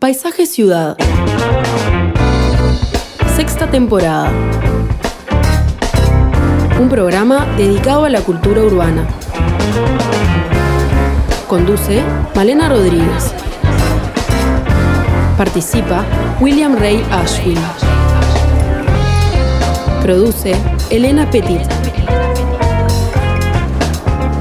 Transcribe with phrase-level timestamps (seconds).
[0.00, 0.96] Paisaje Ciudad.
[3.36, 4.32] Sexta temporada.
[6.80, 9.06] Un programa dedicado a la cultura urbana.
[11.46, 12.02] Conduce
[12.34, 13.34] Malena Rodríguez.
[15.36, 16.06] Participa
[16.40, 17.58] William Ray Ashwin.
[20.02, 20.56] Produce
[20.88, 21.60] Elena Petit.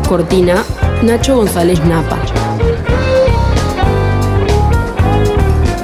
[0.08, 0.64] Cortina
[1.04, 2.39] Nacho González Napa.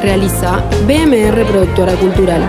[0.06, 2.48] Realiza BMR Productora Cultural.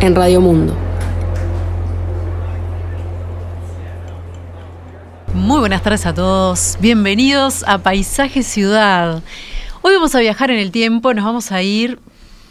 [0.00, 0.72] En Radio Mundo.
[5.34, 6.78] Muy buenas tardes a todos.
[6.80, 9.20] Bienvenidos a Paisaje Ciudad.
[9.82, 11.98] Hoy vamos a viajar en el tiempo, nos vamos a ir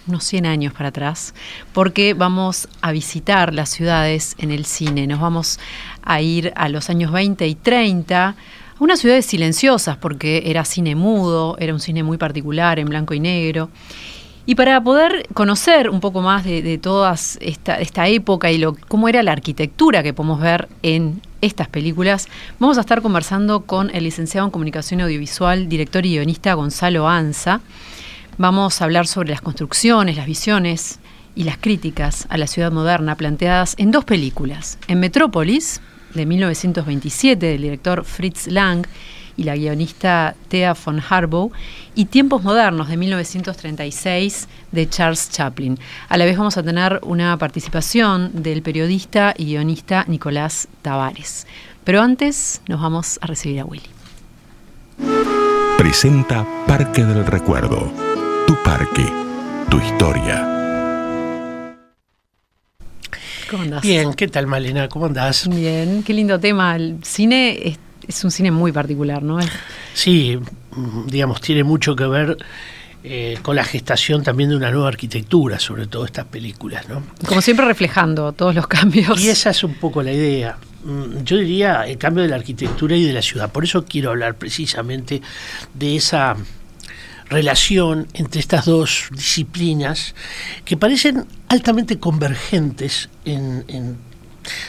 [0.07, 1.33] unos 100 años para atrás,
[1.73, 5.07] porque vamos a visitar las ciudades en el cine.
[5.07, 5.59] Nos vamos
[6.03, 8.35] a ir a los años 20 y 30, a
[8.79, 13.19] unas ciudades silenciosas, porque era cine mudo, era un cine muy particular, en blanco y
[13.19, 13.69] negro.
[14.47, 19.09] Y para poder conocer un poco más de, toda esta, esta, época y lo, cómo
[19.09, 22.27] era la arquitectura que podemos ver en estas películas,
[22.59, 27.61] vamos a estar conversando con el licenciado en Comunicación Audiovisual, director y guionista Gonzalo Anza.
[28.37, 30.99] Vamos a hablar sobre las construcciones, las visiones
[31.35, 34.77] y las críticas a la ciudad moderna planteadas en dos películas.
[34.89, 35.79] En Metrópolis,
[36.13, 38.85] de 1927, del director Fritz Lang
[39.37, 41.51] y la guionista Thea von Harbow,
[41.93, 45.79] y Tiempos Modernos, de 1936, de Charles Chaplin.
[46.09, 51.47] A la vez vamos a tener una participación del periodista y guionista Nicolás Tavares.
[51.85, 53.89] Pero antes nos vamos a recibir a Willy.
[55.77, 58.04] Presenta Parque del Recuerdo
[58.45, 59.05] tu parque,
[59.69, 60.55] tu historia.
[63.49, 63.81] ¿Cómo andás?
[63.81, 64.87] Bien, ¿qué tal Malena?
[64.89, 65.47] ¿Cómo andás?
[65.47, 66.75] Bien, qué lindo tema.
[66.75, 67.77] El cine
[68.07, 69.39] es, un cine muy particular, ¿no?
[69.93, 70.39] Sí,
[71.07, 72.37] digamos, tiene mucho que ver
[73.03, 77.03] eh, con la gestación también de una nueva arquitectura, sobre todo estas películas, ¿no?
[77.27, 79.19] Como siempre reflejando todos los cambios.
[79.21, 80.57] Y esa es un poco la idea.
[80.83, 83.51] Mm, yo diría el cambio de la arquitectura y de la ciudad.
[83.51, 85.21] Por eso quiero hablar precisamente
[85.73, 86.35] de esa
[87.29, 90.15] relación entre estas dos disciplinas
[90.63, 93.97] que parecen altamente convergentes en,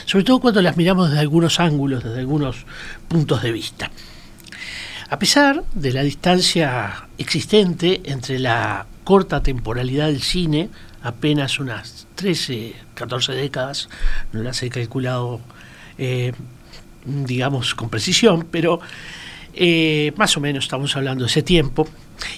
[0.04, 2.64] sobre todo cuando las miramos desde algunos ángulos, desde algunos
[3.08, 3.90] puntos de vista.
[5.08, 10.68] A pesar de la distancia existente entre la corta temporalidad del cine,
[11.02, 13.88] apenas unas 13, 14 décadas,
[14.32, 15.40] no las he calculado,
[15.98, 16.32] eh,
[17.04, 18.80] digamos, con precisión, pero
[19.54, 21.88] eh, más o menos estamos hablando de ese tiempo,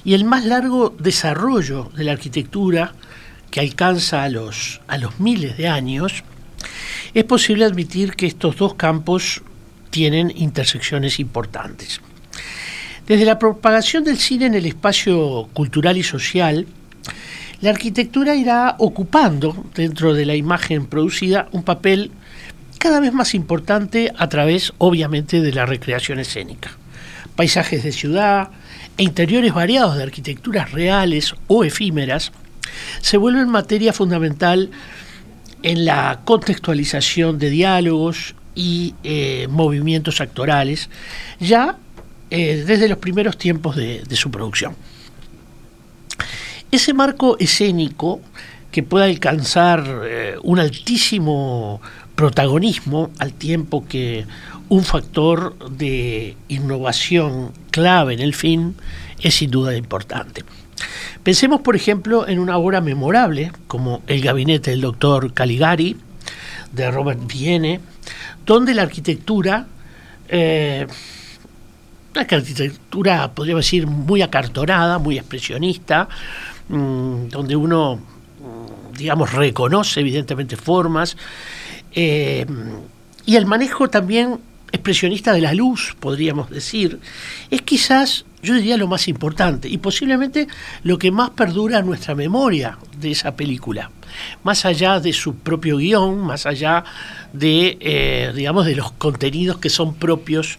[0.05, 2.93] y el más largo desarrollo de la arquitectura,
[3.51, 6.25] que alcanza a los, a los miles de años,
[7.15, 9.43] es posible admitir que estos dos campos
[9.91, 12.01] tienen intersecciones importantes.
[13.07, 16.67] Desde la propagación del cine en el espacio cultural y social,
[17.61, 22.11] la arquitectura irá ocupando dentro de la imagen producida un papel
[22.79, 26.71] cada vez más importante a través, obviamente, de la recreación escénica.
[27.39, 28.51] Paisajes de ciudad,
[28.97, 32.33] e interiores variados de arquitecturas reales o efímeras
[33.01, 34.71] se vuelven materia fundamental
[35.63, 40.91] en la contextualización de diálogos y eh, movimientos actorales,
[41.39, 41.77] ya
[42.31, 44.75] eh, desde los primeros tiempos de, su producción.
[46.73, 48.21] Ese marco escénico
[48.73, 51.81] que pueda alcanzar eh, un altísimo
[52.17, 54.27] protagonismo al tiempo que
[54.69, 58.75] un factor de innovación clave en el film
[59.21, 60.45] es sin duda importante.
[61.23, 65.97] Pensemos, por ejemplo, en una obra memorable como El gabinete del doctor Caligari,
[66.73, 67.81] de Robert Vienne,
[68.47, 69.67] donde la arquitectura,
[70.29, 70.87] eh,
[72.15, 76.09] una arquitectura, podríamos decir, muy acartonada, muy expresionista,
[76.69, 81.17] mm, donde uno, mm, digamos, reconoce evidentemente formas,
[81.93, 82.47] eh,
[83.25, 84.39] y el manejo también
[84.73, 87.01] expresionista de la luz, podríamos decir,
[87.51, 90.47] es quizás, yo diría, lo más importante y posiblemente
[90.83, 93.91] lo que más perdura en nuestra memoria de esa película,
[94.43, 96.85] más allá de su propio guion, más allá
[97.33, 100.59] de, eh, digamos, de los contenidos que son propios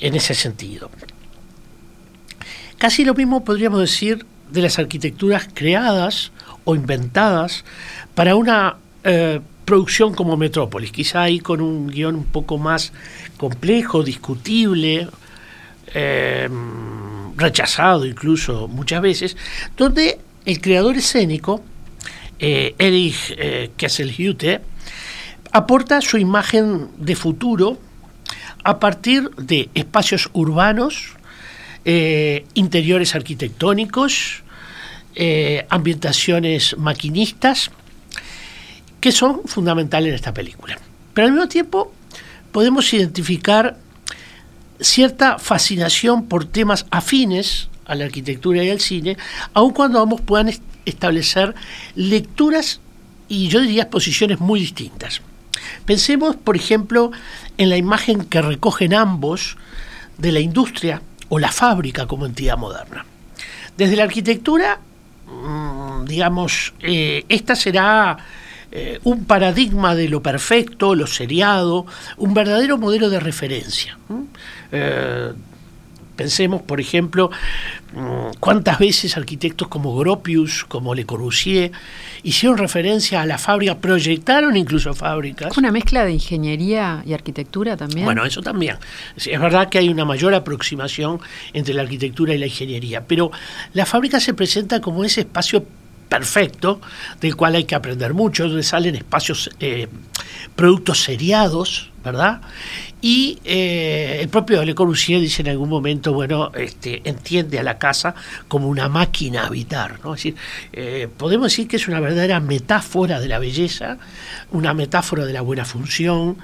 [0.00, 0.90] en ese sentido.
[2.78, 6.30] Casi lo mismo podríamos decir de las arquitecturas creadas
[6.64, 7.64] o inventadas
[8.14, 12.94] para una eh, producción como Metrópolis, quizá ahí con un guion un poco más
[13.36, 15.08] complejo, discutible,
[15.92, 16.48] eh,
[17.36, 19.36] rechazado incluso muchas veces,
[19.76, 21.62] donde el creador escénico,
[22.38, 23.70] eh, Erich eh,
[25.52, 27.78] aporta su imagen de futuro
[28.62, 31.14] a partir de espacios urbanos,
[31.84, 34.42] eh, interiores arquitectónicos,
[35.70, 37.70] ambientaciones maquinistas,
[39.06, 40.76] que son fundamentales en esta película.
[41.14, 41.92] Pero al mismo tiempo
[42.50, 43.76] podemos identificar
[44.80, 49.16] cierta fascinación por temas afines a la arquitectura y al cine,
[49.54, 50.52] aun cuando ambos puedan
[50.84, 51.54] establecer
[51.94, 52.80] lecturas
[53.28, 55.22] y yo diría posiciones muy distintas.
[55.84, 57.12] Pensemos, por ejemplo,
[57.58, 59.56] en la imagen que recogen ambos
[60.18, 63.06] de la industria o la fábrica como entidad moderna.
[63.76, 64.80] Desde la arquitectura,
[65.26, 68.18] mm, digamos, eh, esta será
[68.78, 71.86] eh, un paradigma de lo perfecto, lo seriado,
[72.18, 73.96] un verdadero modelo de referencia.
[74.70, 75.32] Eh,
[76.14, 77.30] pensemos, por ejemplo,
[77.94, 81.72] mm, cuántas veces arquitectos como Gropius, como Le Corbusier,
[82.22, 85.56] hicieron referencia a la fábrica, proyectaron incluso fábricas.
[85.56, 88.04] ¿Una mezcla de ingeniería y arquitectura también?
[88.04, 88.76] Bueno, eso también.
[89.16, 91.18] Es verdad que hay una mayor aproximación
[91.54, 93.30] entre la arquitectura y la ingeniería, pero
[93.72, 95.64] la fábrica se presenta como ese espacio
[96.08, 96.80] perfecto,
[97.20, 99.88] del cual hay que aprender mucho, donde salen espacios, eh,
[100.54, 102.40] productos seriados, ¿verdad?
[103.00, 107.78] Y eh, el propio Le Corbusier dice en algún momento, bueno, este, entiende a la
[107.78, 108.14] casa
[108.48, 110.14] como una máquina a habitar, ¿no?
[110.14, 110.36] Es decir,
[110.72, 113.98] eh, podemos decir que es una verdadera metáfora de la belleza,
[114.52, 116.38] una metáfora de la buena función.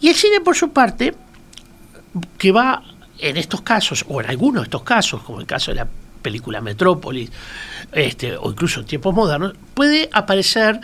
[0.00, 1.14] Y el cine, por su parte,
[2.38, 2.82] que va
[3.18, 5.88] en estos casos, o en algunos de estos casos, como el caso de la
[6.22, 7.30] película Metrópolis,
[7.92, 10.80] este, o incluso en tiempos modernos, puede aparecer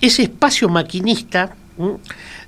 [0.00, 1.54] ese espacio maquinista,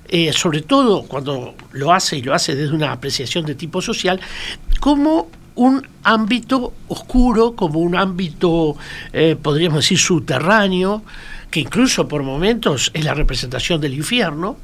[0.07, 4.19] eh, sobre todo cuando lo hace y lo hace desde una apreciación de tipo social,
[4.79, 8.75] como un ámbito oscuro, como un ámbito,
[9.11, 11.03] eh, podríamos decir, subterráneo,
[11.51, 14.57] que incluso por momentos es la representación del infierno,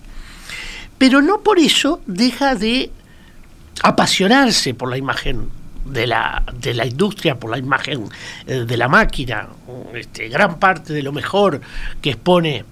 [0.98, 2.92] pero no por eso deja de
[3.84, 5.50] apasionarse por la imagen
[5.90, 8.06] de la, de la industria por la imagen
[8.46, 9.48] eh, de la máquina.
[9.94, 11.62] Este, gran parte de lo mejor
[12.02, 12.64] que expone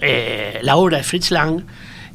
[0.00, 1.64] eh, la obra de Fritz Lang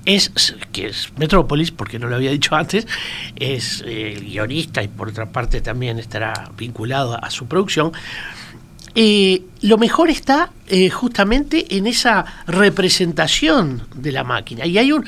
[0.05, 0.31] es
[0.71, 2.87] que es Metrópolis, porque no lo había dicho antes,
[3.35, 7.91] es eh, el guionista y por otra parte también estará vinculado a, su producción.
[8.95, 10.51] lo mejor está
[10.91, 14.65] justamente en esa representación de la máquina.
[14.65, 15.05] Y hay un,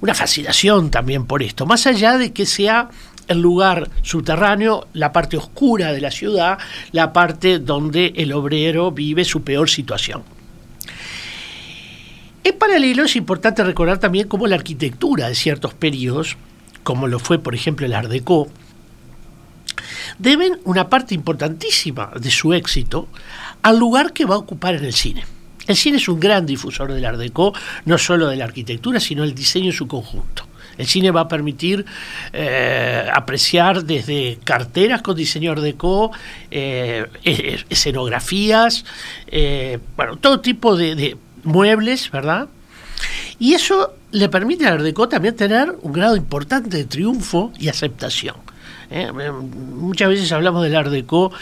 [0.00, 2.88] una fascinación también por esto, más allá de que sea
[3.30, 6.58] el lugar subterráneo, la parte oscura de la ciudad,
[6.92, 10.22] la parte donde el obrero vive su peor situación.
[12.42, 16.36] En paralelo es importante recordar también cómo la arquitectura de ciertos periodos,
[16.82, 18.48] como lo fue por ejemplo el Art Deco,
[20.18, 23.08] deben una parte importantísima de su éxito
[23.62, 25.24] al lugar que va a ocupar en el cine.
[25.68, 27.52] El cine es un gran difusor del Art Deco,
[27.84, 30.39] no solo de la arquitectura, sino el diseño en su conjunto.
[30.78, 31.84] El cine va a permitir
[32.32, 36.10] eh, apreciar desde carteras con diseño deco,
[36.50, 37.06] eh,
[37.68, 38.84] escenografías,
[39.26, 42.48] eh, bueno, todo tipo de, muebles, ¿verdad?
[43.38, 47.68] Y eso le permite al Art Deco también tener un grado importante de triunfo y
[47.68, 48.36] aceptación.
[49.14, 51.32] Muchas veces hablamos del Art Deco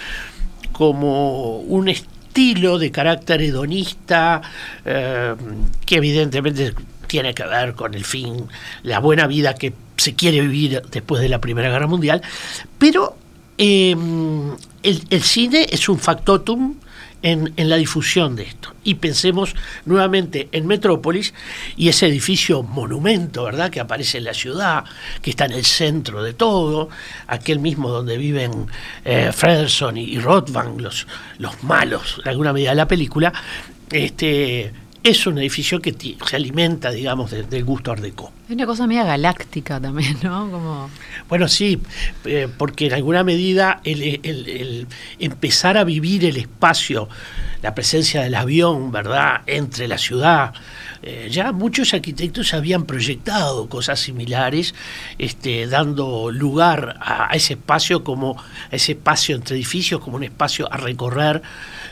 [0.71, 4.43] como un estilo de carácter hedonista,
[4.85, 6.75] que evidentemente
[7.09, 8.47] tiene que ver con el fin,
[8.85, 12.23] la buena vida que se quiere vivir después de la Primera Guerra Mundial,
[12.79, 13.17] pero
[13.57, 14.53] em,
[14.83, 16.77] el, cine es un factotum
[17.23, 18.75] en, la difusión de esto.
[18.85, 19.57] Y pensemos
[19.87, 21.35] nuevamente en Metrópolis
[21.77, 24.85] y ese edificio monumento, ¿verdad?, que aparece en la ciudad,
[25.21, 26.91] que está en el centro de todo,
[27.27, 28.69] aquel mismo donde viven
[29.05, 33.33] eh, Frederson y, y Rothbang, los, los malos, de alguna medida de la película,
[33.91, 34.73] este
[35.09, 35.95] es un edificio que
[36.27, 38.31] se alimenta, digamos, del gusto art deco.
[38.47, 40.51] Es una cosa media galáctica también, ¿no?
[40.51, 40.91] Como...
[41.29, 41.81] Bueno, sí,
[42.27, 44.87] eh, porque en alguna medida el,
[45.19, 47.09] empezar a vivir el espacio,
[47.63, 50.53] la presencia del avión, ¿verdad?, entre la ciudad,
[51.03, 54.75] eh, ya muchos arquitectos habían proyectado cosas similares,
[55.17, 60.71] este, dando lugar a, ese espacio como a ese espacio entre edificios como un espacio
[60.71, 61.41] a recorrer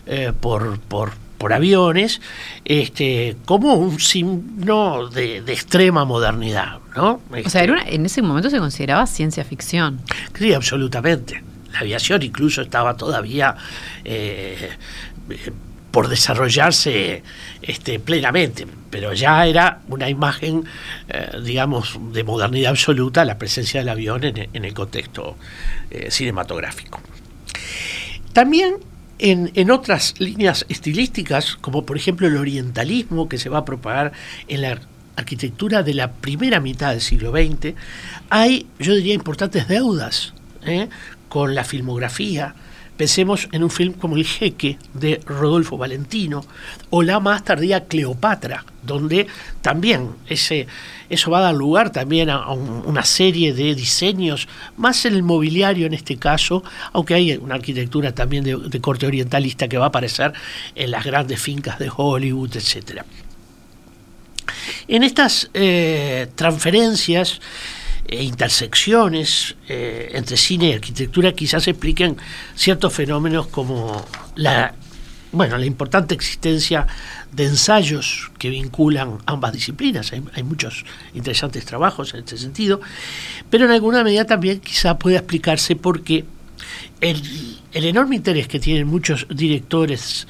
[0.06, 2.20] eh, por, por por aviones,
[2.64, 6.78] este, como un signo de, extrema modernidad.
[6.94, 7.20] ¿no?
[7.44, 10.00] o sea, en ese momento se consideraba ciencia ficción.
[10.38, 11.42] Sí, absolutamente.
[11.72, 13.54] La aviación incluso estaba todavía
[14.04, 14.70] eh,
[15.90, 17.22] por desarrollarse
[17.62, 20.64] este, plenamente, pero ya era una imagen,
[21.08, 25.36] eh, digamos, de modernidad absoluta la presencia del avión en, el contexto
[25.90, 27.00] eh, cinematográfico.
[28.32, 28.76] También
[29.18, 34.12] En, en, otras líneas estilísticas, como por ejemplo el orientalismo que se va a propagar
[34.46, 34.80] en la
[35.16, 37.74] arquitectura de la primera mitad del siglo XX,
[38.28, 40.88] hay, yo diría, importantes deudas ¿eh?
[41.28, 42.54] con la filmografía.
[42.96, 46.44] Pensemos en un film como El Jeque de Rodolfo Valentino
[46.88, 49.26] o la más tardía Cleopatra, donde
[49.60, 50.66] también ese,
[51.10, 55.86] eso va a dar lugar también a, una serie de diseños, más en el mobiliario
[55.86, 60.32] en este caso, aunque hay una arquitectura también de, corte orientalista que va a aparecer
[60.74, 63.04] en las grandes fincas de Hollywood, etcétera.
[64.88, 67.40] En estas eh, transferencias
[68.08, 72.16] e intersecciones eh, entre cine y arquitectura quizás expliquen
[72.54, 74.04] ciertos fenómenos como
[74.36, 74.74] la,
[75.32, 76.86] bueno, la importante existencia
[77.32, 80.12] de ensayos que vinculan ambas disciplinas.
[80.12, 80.84] Hay, hay, muchos
[81.14, 82.80] interesantes trabajos en este sentido,
[83.50, 86.24] pero en alguna medida también quizá pueda explicarse porque
[87.00, 87.22] el,
[87.72, 90.26] el enorme interés que tienen muchos directores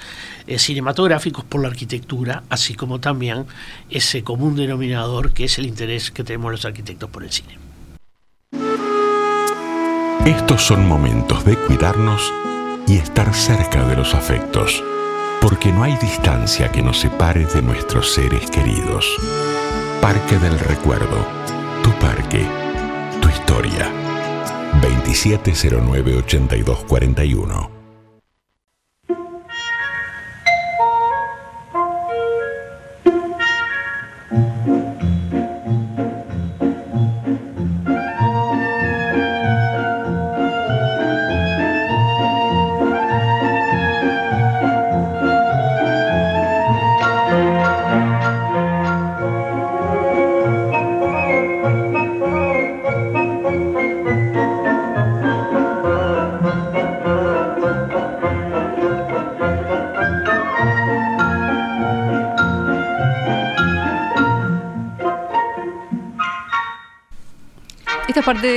[0.47, 3.47] eh, cinematográficos por la arquitectura, así como también
[3.91, 7.66] ese común denominador que es el interés que tenemos los arquitectos por el cine.
[10.27, 12.33] Estos son momentos de cuidarnos
[12.89, 14.83] y estar cerca de los afectos,
[15.41, 19.07] porque no hay distancia que nos separe de nuestros seres queridos.
[20.01, 21.25] Parque del Recuerdo,
[21.85, 22.45] tu parque,
[23.21, 23.89] tu historia.
[24.83, 27.76] 2709-8241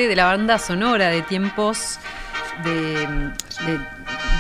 [0.10, 2.00] de la banda sonora de tiempos
[2.64, 3.08] de,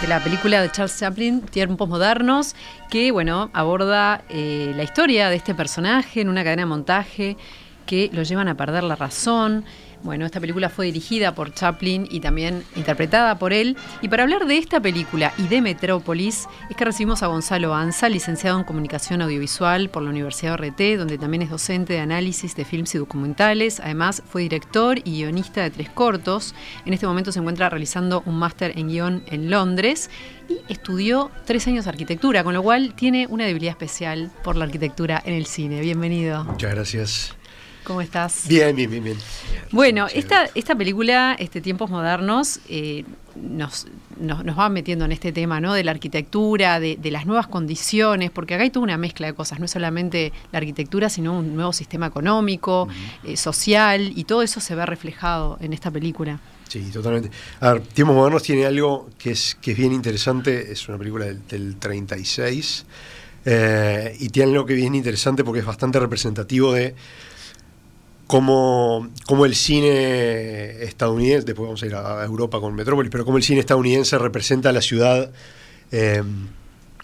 [0.07, 2.55] la película de Charles Chaplin, Tiempos Modernos,
[2.89, 7.37] que bueno, aborda eh, la historia de este personaje en una cadena de montaje
[7.85, 9.63] que lo llevan a perder la razón.
[10.03, 13.75] Bueno, esta película fue dirigida por Chaplin y también interpretada por él.
[14.01, 18.07] Y para hablar de esta película y de Metrópolis, es que recibimos a Gonzalo Anza,
[18.07, 22.63] licenciado en Comunicación Audiovisual por la Universidad RT, donde también es docente de análisis de
[22.63, 23.81] films y documentales.
[23.81, 26.55] Además, fue director y guionista de tres cortos.
[26.85, 30.09] En este momento se encuentra realizando un máster en guion en Londres
[30.47, 34.65] y estudió tres años de arquitectura, con lo cual tiene una debilidad especial por la
[34.65, 35.81] arquitectura en el cine.
[35.81, 36.45] Bienvenido.
[36.45, 37.38] Muchas gracias.
[37.89, 38.47] ¿Cómo estás?
[38.47, 39.17] Bien, bien, bien, bien.
[39.71, 43.03] Bueno, esta, esta película, este Tiempos Modernos, eh,
[43.35, 43.87] nos,
[44.19, 45.73] nos, va metiendo en este tema, ¿no?
[45.73, 49.57] De la arquitectura, de, las nuevas condiciones, porque acá hay toda una mezcla de cosas,
[49.57, 52.87] no es solamente la arquitectura, sino un nuevo sistema económico,
[53.23, 56.39] eh, social, y todo eso se ve reflejado en esta película.
[56.67, 57.31] Sí, totalmente.
[57.59, 61.25] A ver, Tiempos Modernos tiene algo que es, que es bien interesante, es una película
[61.25, 62.85] del, del 36,
[63.45, 66.93] eh, y tiene algo que es bien interesante porque es bastante representativo de
[68.29, 73.37] como, como el cine estadounidense, después vamos a ir a Europa con Metrópolis, pero como
[73.37, 75.31] el cine estadounidense representa a la ciudad,
[75.91, 76.21] eh,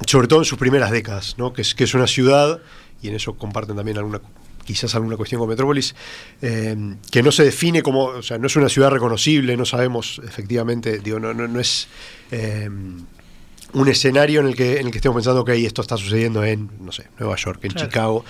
[0.05, 1.51] sobre todo en sus primeras décadas, ¿no?
[1.51, 2.61] que, es, que es una ciudad,
[3.01, 4.21] y en eso comparten también alguna
[4.65, 5.95] quizás alguna cuestión con Metrópolis,
[6.43, 6.75] eh,
[7.09, 10.99] que no se define como, o sea, no es una ciudad reconocible, no sabemos efectivamente,
[10.99, 11.87] digo, no, no, es
[12.29, 12.69] eh,
[13.73, 16.69] un escenario en el que en el que estemos pensando que esto está sucediendo en,
[16.81, 18.23] no sé, Nueva York, en Chicago,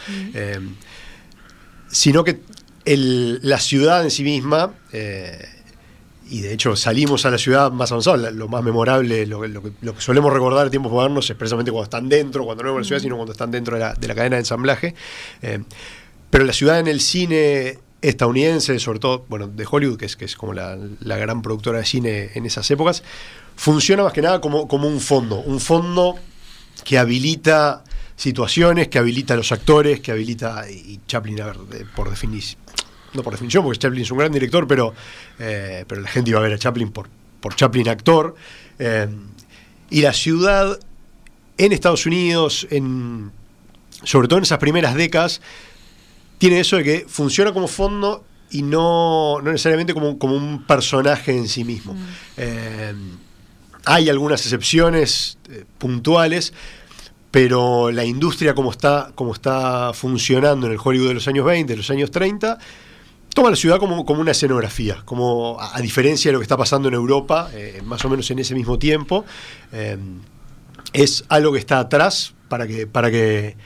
[1.90, 2.40] sino que
[2.86, 5.44] la ciudad en sí misma, eh,
[6.30, 10.34] y de hecho salimos a la ciudad más avanzada, lo más memorable, lo, que solemos
[10.34, 13.16] recordar de tiempos modernos es precisamente cuando están dentro, cuando no vemos la ciudad, sino
[13.16, 14.96] cuando están dentro de la, cadena de ensamblaje.
[15.42, 15.64] Eh,
[16.30, 20.26] pero la ciudad en el cine estadounidense, sobre todo bueno, de Hollywood, que es, que
[20.26, 23.04] es como la, gran productora de cine en esas épocas,
[23.56, 26.16] funciona más que nada como, como un fondo, un fondo
[26.84, 27.84] que habilita
[28.16, 31.58] situaciones, que habilita a los actores, que habilita, y Chaplin, a ver,
[31.96, 32.60] por definición,
[33.16, 34.94] no por definición, porque Chaplin es un gran director, pero,
[35.40, 37.08] eh, pero la gente iba a ver a Chaplin por,
[37.40, 38.36] por Chaplin actor.
[38.80, 39.08] Eh,
[39.90, 40.80] y la ciudad
[41.58, 43.32] en Estados Unidos, en,
[44.04, 45.42] sobre todo en esas primeras décadas,
[46.38, 51.36] tiene eso de que funciona como fondo y no, no necesariamente como, como, un personaje
[51.36, 51.94] en sí mismo.
[51.94, 52.06] Mm.
[52.38, 52.94] Eh,
[53.86, 55.38] hay algunas excepciones
[55.78, 56.54] puntuales,
[57.36, 61.74] pero la industria como está, como está funcionando en el Hollywood de los años 20,
[61.74, 62.58] de los años 30,
[63.36, 66.88] toma la ciudad como, como una escenografía, como a, diferencia de lo que está pasando
[66.88, 69.26] en Europa, eh, más o menos en ese mismo tiempo.
[69.74, 69.98] Eh,
[70.94, 73.58] es algo que está atrás para que, para que,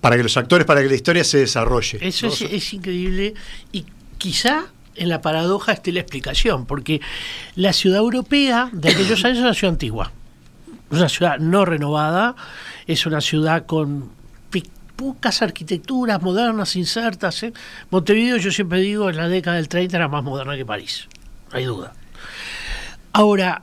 [0.00, 1.98] para que los actores, para que la historia se desarrolle.
[2.00, 2.32] Eso ¿no?
[2.32, 3.34] es, es increíble
[3.72, 3.86] y
[4.18, 7.00] quizá en la paradoja esté la explicación, porque
[7.56, 10.12] la ciudad europea de aquellos años es una ciudad antigua,
[10.92, 12.36] es una ciudad no renovada,
[12.86, 14.19] es una ciudad con
[15.00, 17.42] pocas arquitecturas modernas insertas.
[17.42, 17.54] ¿eh?
[17.88, 21.08] Montevideo, yo siempre digo, en la década del 30 era más moderna que París,
[21.50, 21.94] no hay duda.
[23.14, 23.62] Ahora,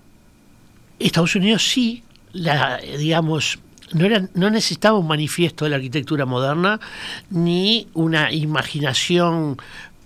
[0.98, 2.03] Estados Unidos sí,
[2.34, 3.60] la, digamos,
[3.94, 6.79] no, era, no necesitaba un manifiesto de la arquitectura moderna
[7.29, 9.58] ni una imaginación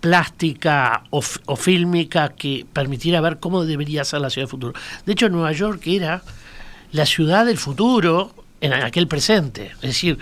[0.02, 4.74] plástica o, o fílmica que permitiera ver cómo debería ser la ciudad del futuro.
[5.06, 6.24] De hecho, Nueva York era
[6.92, 9.72] la ciudad del futuro en aquel presente.
[9.76, 10.20] Es decir,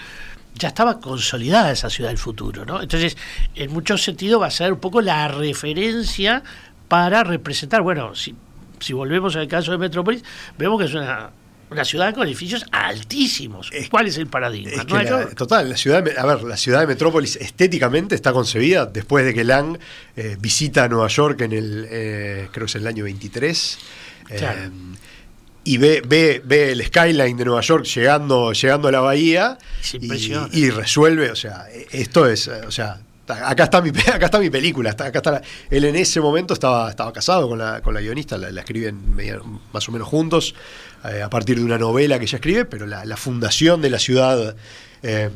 [0.59, 2.81] ya estaba consolidada esa ciudad del futuro, ¿no?
[2.81, 3.17] Entonces,
[3.55, 6.43] en muchos sentidos va a ser un poco la referencia
[6.87, 8.35] para representar, bueno, si,
[8.79, 10.23] si volvemos al caso de Metrópolis,
[10.57, 11.31] vemos que es una,
[11.71, 13.69] una ciudad con edificios altísimos.
[13.89, 14.71] ¿Cuál es el paradigma?
[14.71, 15.35] Es que Nueva la- York.
[15.35, 19.33] total, la ciudad, de, a ver, la ciudad de Metrópolis estéticamente está concebida después de
[19.33, 19.77] que Lang
[20.15, 23.79] eh, visita Nueva York en el, eh, creo que es el año 23.
[24.31, 24.71] eh, Claro.
[25.69, 29.55] Y ve, ve, ve el skyline de Nueva York llegando, llegando a la bahía
[30.51, 34.89] y, resuelve, o sea, esto es, o sea, acá está mi, acá está mi película,
[34.89, 38.01] está, acá está la- él en ese momento estaba, estaba casado con la, con la
[38.01, 38.97] guionista, la, la escriben
[39.71, 40.55] más o menos juntos,
[41.05, 43.99] eh, a partir de una novela que ella escribe, pero la, la fundación de la
[43.99, 44.55] ciudad,
[45.03, 45.29] eh,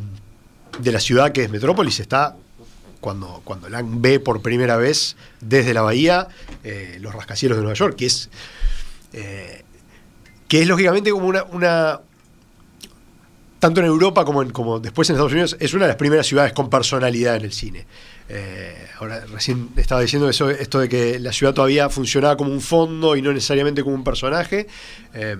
[0.79, 2.35] de la ciudad que es Metrópolis está
[3.01, 6.27] cuando, cuando Lang ve por primera vez desde la bahía
[6.63, 8.31] eh, los rascacielos de Nueva York, que es
[9.13, 9.63] eh,
[10.53, 11.99] que es lógicamente como una,
[13.57, 16.69] tanto en Europa como, después en Estados Unidos, es una de las primeras ciudades con
[16.69, 17.87] personalidad en el cine.
[18.29, 23.15] Eh, ahora, recién estaba diciendo esto de que la ciudad todavía funcionaba como un fondo
[23.15, 24.67] y no necesariamente como un personaje,
[25.15, 25.37] eh,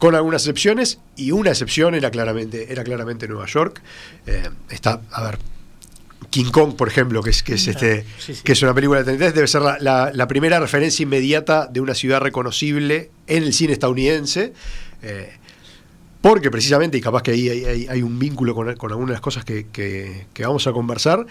[0.00, 3.82] con algunas excepciones, y una excepción era claramente, era claramente Nueva York.
[4.26, 5.38] Eh, está, a ver,
[6.34, 8.42] King Kong, por ejemplo, que es, que es, este, Sí, sí.
[8.42, 11.80] que es una película de 33, debe ser la, la- la primera referencia inmediata de
[11.80, 14.52] una ciudad reconocible en el cine estadounidense.
[15.02, 15.32] eh,
[16.20, 19.14] porque precisamente, y capaz que ahí hay, hay- hay un vínculo con, con algunas de
[19.14, 21.24] las cosas que, que- que vamos a conversar,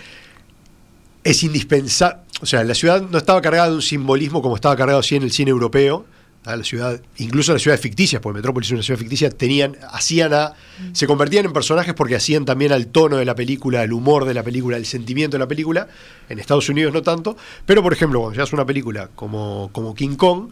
[1.23, 2.21] es indispensable.
[2.41, 5.23] O sea, la ciudad no estaba cargada de un simbolismo como estaba cargado así en
[5.23, 6.05] el cine europeo.
[6.45, 6.55] ¿Ah?
[6.55, 10.53] La ciudad, incluso las ciudades ficticias, porque Metrópolis es una ciudad ficticia, tenían, hacían a,
[10.91, 14.33] se convertían en personajes porque hacían también al tono de la película, al humor de
[14.33, 15.87] la película, el sentimiento de la película.
[16.29, 17.37] En Estados Unidos no tanto.
[17.65, 20.51] Pero, por ejemplo, cuando ya es una película como, como King Kong,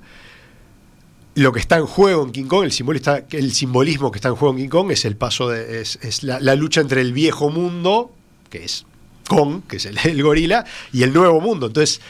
[1.35, 4.35] lo que está en juego en King Kong, el, simbolista, el simbolismo que está en
[4.35, 8.11] juego en King Kong es el paso de, es, la, lucha entre el viejo mundo,
[8.49, 8.85] que es
[9.27, 11.67] Kong, que es el gorila, y el nuevo mundo.
[11.67, 12.01] Entonces,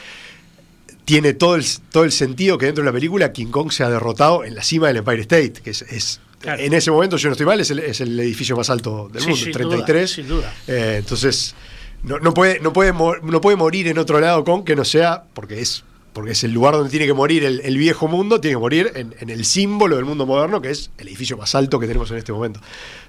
[1.04, 3.90] tiene todo el, todo el sentido que dentro de la película King Kong se ha
[3.90, 6.60] derrotado en la cima del Empire State, que es, es- Claro.
[6.60, 9.22] en ese momento, yo no estoy mal, es el, es el edificio más alto del
[9.22, 9.86] Sí, mundo, sin 33.
[9.86, 10.54] duda, sin duda.
[10.66, 11.54] Eh, entonces,
[12.02, 15.22] no, no puede, no, puede, no puede morir en otro lado Kong que no sea,
[15.34, 18.56] porque es, porque es el lugar donde tiene que morir el, el viejo mundo, tiene
[18.56, 21.78] que morir en, en el símbolo del mundo moderno, que es el edificio más alto
[21.78, 22.58] que tenemos en este momento.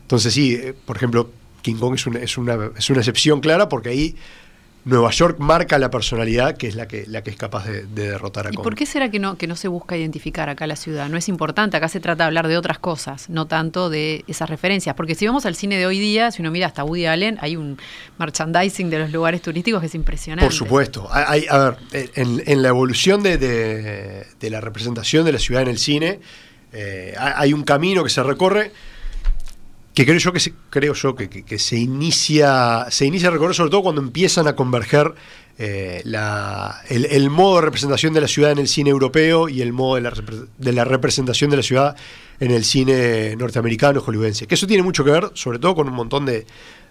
[0.02, 1.32] Entonces, sí, eh, por ejemplo,
[1.64, 4.16] King Kong es una, es, una, es una excepción clara porque ahí
[4.86, 8.10] Nueva York marca la personalidad que es la que, la que es capaz de, de
[8.10, 10.76] derrotar a ¿Y por qué será que no, que no se busca identificar acá la
[10.76, 11.08] ciudad?
[11.10, 14.50] No es importante, acá se trata de hablar de otras cosas, no tanto de esas
[14.50, 14.96] referencias.
[14.96, 17.56] Porque si vamos al cine de hoy día, si uno mira hasta Woody Allen, hay
[17.56, 17.78] un
[18.20, 20.46] merchandising de los lugares turísticos que es impresionante.
[20.46, 21.08] Por supuesto.
[21.12, 21.78] Hay- a ver,
[22.16, 26.20] en, en la evolución de, de- de la representación de la ciudad en el cine,
[26.74, 28.72] eh, hay un camino que se recorre
[29.94, 33.56] que creo yo que se, creo yo que, que- se inicia se inicia a recorrer
[33.56, 35.14] sobre todo cuando empiezan a converger
[35.60, 39.72] eh, la- el, modo de representación de la ciudad en el cine europeo y el
[39.72, 40.14] modo de la,
[40.58, 41.96] de la representación de la ciudad
[42.40, 44.48] en el cine norteamericano hollywoodense.
[44.48, 46.48] Que eso tiene mucho que ver, sobre todo con un montón de,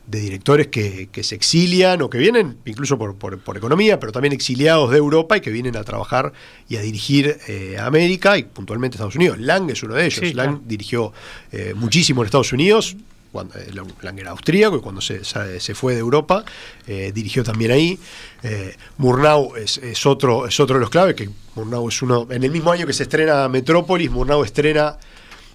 [0.07, 4.11] de directores que, que se exilian o que vienen incluso por, por- por economía, pero
[4.13, 6.33] también exiliados de Europa y que vienen a trabajar
[6.69, 9.39] y a dirigir eh, a América y puntualmente Estados Unidos.
[9.39, 10.19] Lang es uno de ellos.
[10.21, 10.63] Sí, Lang claro.
[10.67, 11.13] dirigió
[11.53, 12.97] eh, muchísimo en Estados Unidos.
[13.31, 13.71] Cuando, eh,
[14.03, 16.45] Lang era austríaco y cuando se, se- fue de Europa
[16.87, 17.99] eh, dirigió también ahí.
[18.43, 22.27] Eh, Murnau es, es otro, es otro de los claves, que Murnau es uno.
[22.31, 24.99] En el mismo año que se estrena Metrópolis, Murnau estrena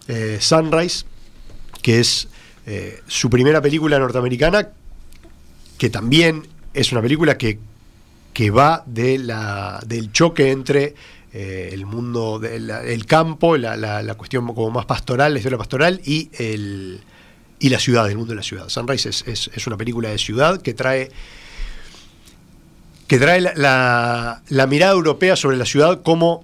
[0.08, 1.06] eh, Sunrise,
[1.84, 2.30] que es
[2.68, 4.68] eh, su primera película norteamericana,
[5.80, 7.60] que también es una película que,
[8.34, 10.94] que va de la, del choque entre
[11.34, 15.58] eh, el mundo del el campo, la, la- la cuestión como más pastoral, la historia
[15.58, 17.00] pastoral, y, el,
[17.60, 18.70] y la ciudad, el mundo de la ciudad.
[18.70, 21.10] Sunrise es, es- es una película de ciudad que trae
[23.08, 26.44] que trae la, la- la mirada europea sobre la ciudad como,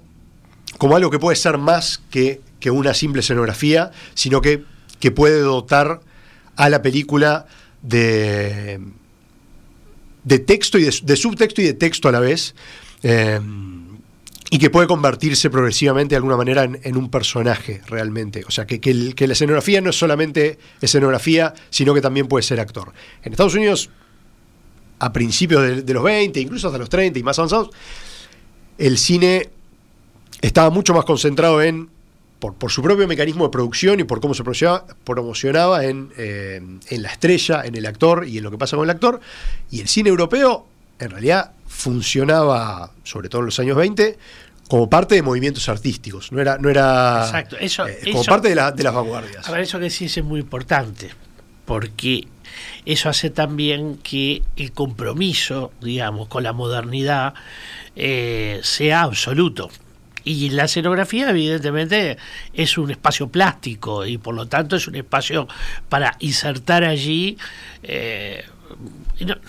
[0.78, 4.64] como algo que puede ser más que, que una simple escenografía, sino que
[5.00, 6.00] que puede dotar
[6.56, 7.46] a la película
[7.82, 8.80] de,
[10.24, 12.56] de texto y de, subtexto y de texto a la vez.
[13.04, 13.40] Eh,
[14.54, 18.44] y que puede convertirse progresivamente de alguna manera en, un personaje realmente.
[18.48, 22.60] O sea, que, que, la escenografía no es solamente escenografía, sino que también puede ser
[22.60, 22.94] actor.
[23.24, 23.90] En Estados Unidos,
[25.00, 27.72] a principios de, los 20, incluso hasta los 30 y más avanzados,
[28.78, 29.50] el cine
[30.40, 31.90] estaba mucho más concentrado en,
[32.52, 34.44] por, su propio mecanismo de producción y por cómo se
[35.04, 38.86] promocionaba, en, eh, en la estrella, en el actor y en lo que pasa con
[38.86, 39.22] el actor.
[39.72, 40.66] Y el cine europeo,
[41.00, 44.18] en realidad, funcionaba, sobre todo en los años 20,
[44.68, 47.58] como parte de movimientos artísticos, no era, no era Exacto.
[47.58, 49.48] Eso, eh, como parte de, de, las vanguardias.
[49.48, 51.12] A ver, eso que sí es muy importante,
[51.66, 52.28] porque
[52.86, 57.34] eso hace también que el compromiso, digamos, con la modernidad
[57.96, 59.70] eh, sea absoluto.
[60.24, 62.18] Y la escenografía, evidentemente,
[62.54, 65.48] es un espacio plástico y por lo tanto es un espacio
[65.90, 67.38] para insertar allí
[67.84, 68.44] eh,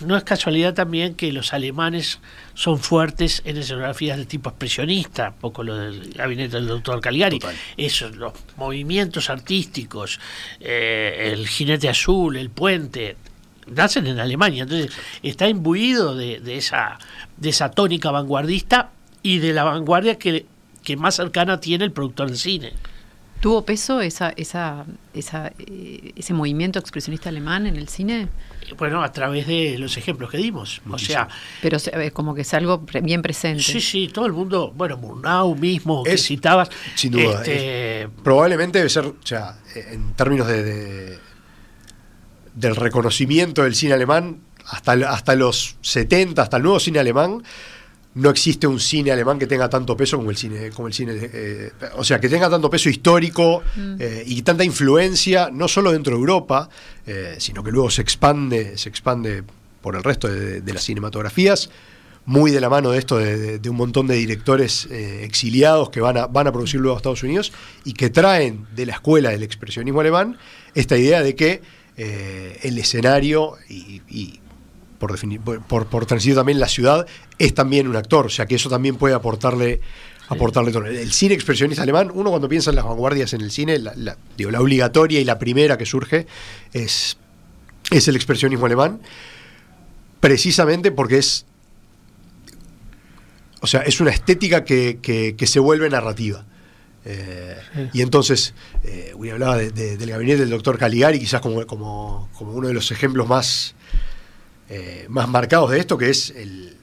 [0.04, 2.20] no, es casualidad también que los alemanes
[2.54, 7.40] son fuertes en escenografías de tipo expresionista, poco lo del gabinete del doctor Caligari.
[7.76, 10.20] Esos, los movimientos artísticos,
[10.60, 13.16] eh, el jinete azul, el puente,
[13.66, 14.64] nacen en Alemania.
[14.64, 16.98] Entonces está imbuido de, esa,
[17.36, 18.90] de esa tónica vanguardista
[19.22, 20.46] y de la vanguardia que,
[20.84, 22.72] que más cercana tiene el productor de cine.
[23.40, 28.28] ¿Tuvo peso esa, esa, esa, eh, ese movimiento expresionista alemán en el cine?
[28.78, 30.80] Bueno, a través de los ejemplos que dimos.
[30.88, 31.28] O sea,
[31.60, 33.62] pero es como que es algo bien presente.
[33.62, 36.70] Sí, sí, todo el mundo, bueno, Murnau mismo, que citabas.
[36.94, 37.42] Sin duda.
[37.42, 41.18] Este, probablemente debe ser, o sea, en términos de,
[42.54, 47.42] del reconocimiento del cine alemán, hasta, hasta los 70, hasta el nuevo cine alemán,
[48.14, 51.14] no existe un cine alemán que tenga tanto peso como el cine, como el cine,
[51.20, 53.96] eh, o sea, que tenga tanto peso histórico mm.
[53.98, 56.68] eh, y tanta influencia, no solo dentro de Europa,
[57.06, 59.42] eh, sino que luego se expande, se expande
[59.80, 61.70] por el resto de, las cinematografías,
[62.24, 66.26] muy de la mano de esto de, un montón de directores exiliados que van a,
[66.26, 67.52] van a producir luego a Estados Unidos
[67.84, 70.38] y que traen de la escuela del expresionismo alemán
[70.74, 71.60] esta idea de que
[71.98, 74.40] el escenario y
[75.04, 77.06] por, definir, por, por también la ciudad,
[77.38, 79.82] es también un actor, o sea que eso también puede aportarle
[80.28, 80.86] aportarle tono.
[80.86, 84.50] El cine expresionista alemán, uno cuando piensa en las vanguardias en el cine, la, digo,
[84.50, 86.26] la obligatoria y la primera que surge
[86.72, 87.18] es,
[87.90, 89.02] es el expresionismo alemán,
[90.20, 91.44] precisamente porque es,
[93.60, 96.46] o sea, es una estética que, que, se vuelve narrativa.
[97.04, 97.58] Eh,
[97.92, 102.72] y entonces, eh, hablaba del gabinete del doctor Caligari, quizás como, como, como, uno de
[102.72, 103.74] los ejemplos más,
[104.68, 106.76] eh, más marcados de esto, que es el,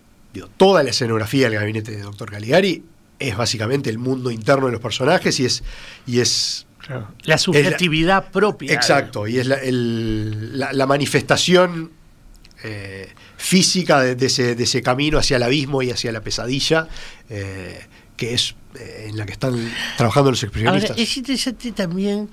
[0.57, 2.83] toda la escenografía del gabinete de Doctor Caligari,
[3.19, 5.63] es básicamente el mundo interno de los personajes y es...
[6.05, 6.65] Y es
[7.23, 8.73] la subjetividad propia.
[8.73, 11.91] Exacto, y es la, manifestación
[12.63, 16.87] eh, física de, ese, camino hacia el abismo y hacia la pesadilla,
[17.29, 17.85] eh,
[18.17, 20.97] que es en la que están trabajando los expresionistas.
[20.97, 22.29] es interesante también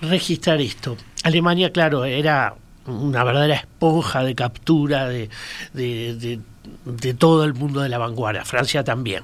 [0.00, 0.96] registrar esto.
[1.22, 2.54] Alemania, claro, era
[2.90, 5.28] una verdadera esponja de captura de,
[5.72, 9.22] de, todo el mundo de la vanguardia, Francia también.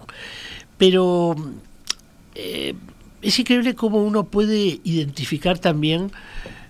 [0.79, 1.37] Pero
[2.35, 2.75] eh,
[3.23, 6.13] es increíble cómo uno puede identificar también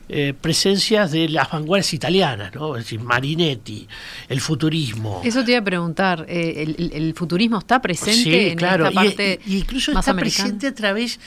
[0.09, 2.77] eh, presencias de las vanguardias italianas, ¿no?
[2.77, 3.89] Es decir, Marinetti,
[4.29, 5.21] el futurismo.
[5.25, 9.99] Eso te iba a preguntar, eh, el, futurismo está presente en esta parte y, incluso
[9.99, 11.19] está presente a través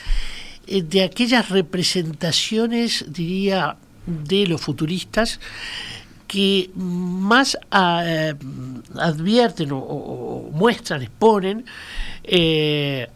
[0.66, 5.40] de aquellas representaciones, diría, de los futuristas
[6.26, 8.34] que más eh,
[8.96, 11.64] advierten o, muestran, exponen
[12.22, 13.08] eh,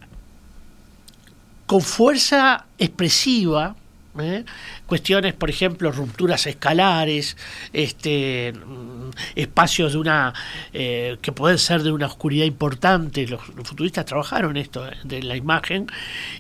[1.66, 3.76] con fuerza expresiva
[4.18, 4.44] ¿eh?
[4.86, 7.36] cuestiones, por ejemplo, rupturas escalares,
[7.72, 10.34] este, mm, espacios de una
[10.72, 13.26] eh, que pueden ser de una oscuridad importante.
[13.26, 15.82] Los, futuristas trabajaron esto eh, de la imagen.
[15.82, 15.88] En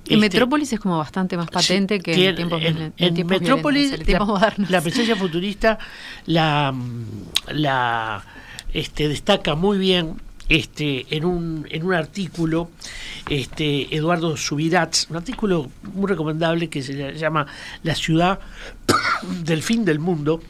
[0.04, 3.92] este, Metrópolis es como bastante más patente que en tiempos En, en Metrópolis,
[4.68, 5.78] la, presencia futurista
[6.26, 7.04] la, mm,
[7.52, 8.24] la
[8.72, 10.16] este, destaca muy bien
[10.48, 12.70] este, en, un, artículo,
[13.28, 17.46] este, Eduardo Subirats, un artículo muy recomendable que se llama
[17.82, 18.40] La ciudad
[19.44, 20.42] del fin del mundo,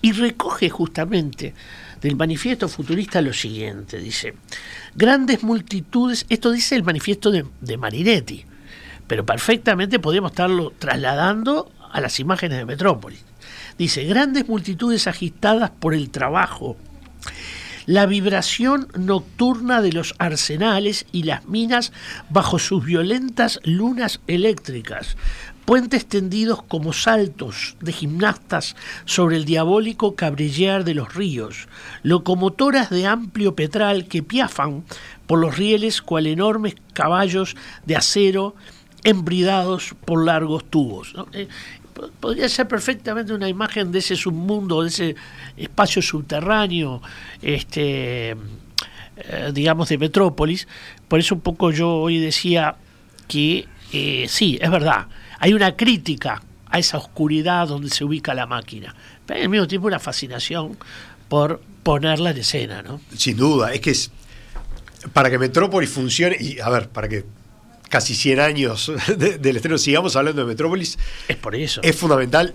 [0.00, 1.54] y recoge justamente
[2.00, 4.34] del manifiesto futurista lo siguiente, dice,
[4.94, 8.44] grandes multitudes, esto dice el manifiesto de, de Marinetti,
[9.08, 13.24] pero perfectamente podríamos estarlo trasladando a las imágenes de Metrópolis.
[13.76, 16.76] Dice, grandes multitudes agitadas por el trabajo,
[17.88, 21.90] la vibración nocturna de los arsenales y las minas
[22.28, 25.16] bajo sus violentas lunas eléctricas,
[25.64, 31.66] puentes tendidos como saltos de gimnastas sobre el diabólico cabrillear de los ríos,
[32.02, 34.84] locomotoras de amplio petral que piafan
[35.26, 38.54] por los rieles cual enormes caballos de acero
[39.02, 41.14] embridados por largos tubos.
[41.32, 41.48] Eh,
[42.20, 45.16] podría ser perfectamente una imagen de ese submundo, de ese
[45.56, 47.02] espacio subterráneo,
[47.42, 48.36] este, eh,
[49.52, 50.68] digamos, de Metrópolis.
[51.08, 52.76] Por eso un poco yo hoy decía
[53.26, 55.06] que eh, sí, es verdad,
[55.38, 58.94] hay una crítica a esa oscuridad donde se ubica la máquina,
[59.26, 60.76] pero al mismo tiempo una fascinación
[61.28, 63.00] por ponerla en escena, ¿no?
[63.16, 64.10] Sin duda, es que es,
[65.12, 67.24] para que Metrópolis funcione, y a ver, para que
[67.88, 71.80] casi 100 años del estreno sigamos hablando de Metrópolis, es por eso.
[71.82, 72.54] Es fundamental.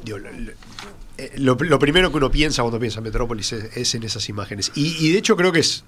[1.17, 4.71] Eh, lo, primero que uno piensa cuando piensa en Metrópolis es, en esas imágenes.
[4.75, 5.83] Y, de hecho creo que es,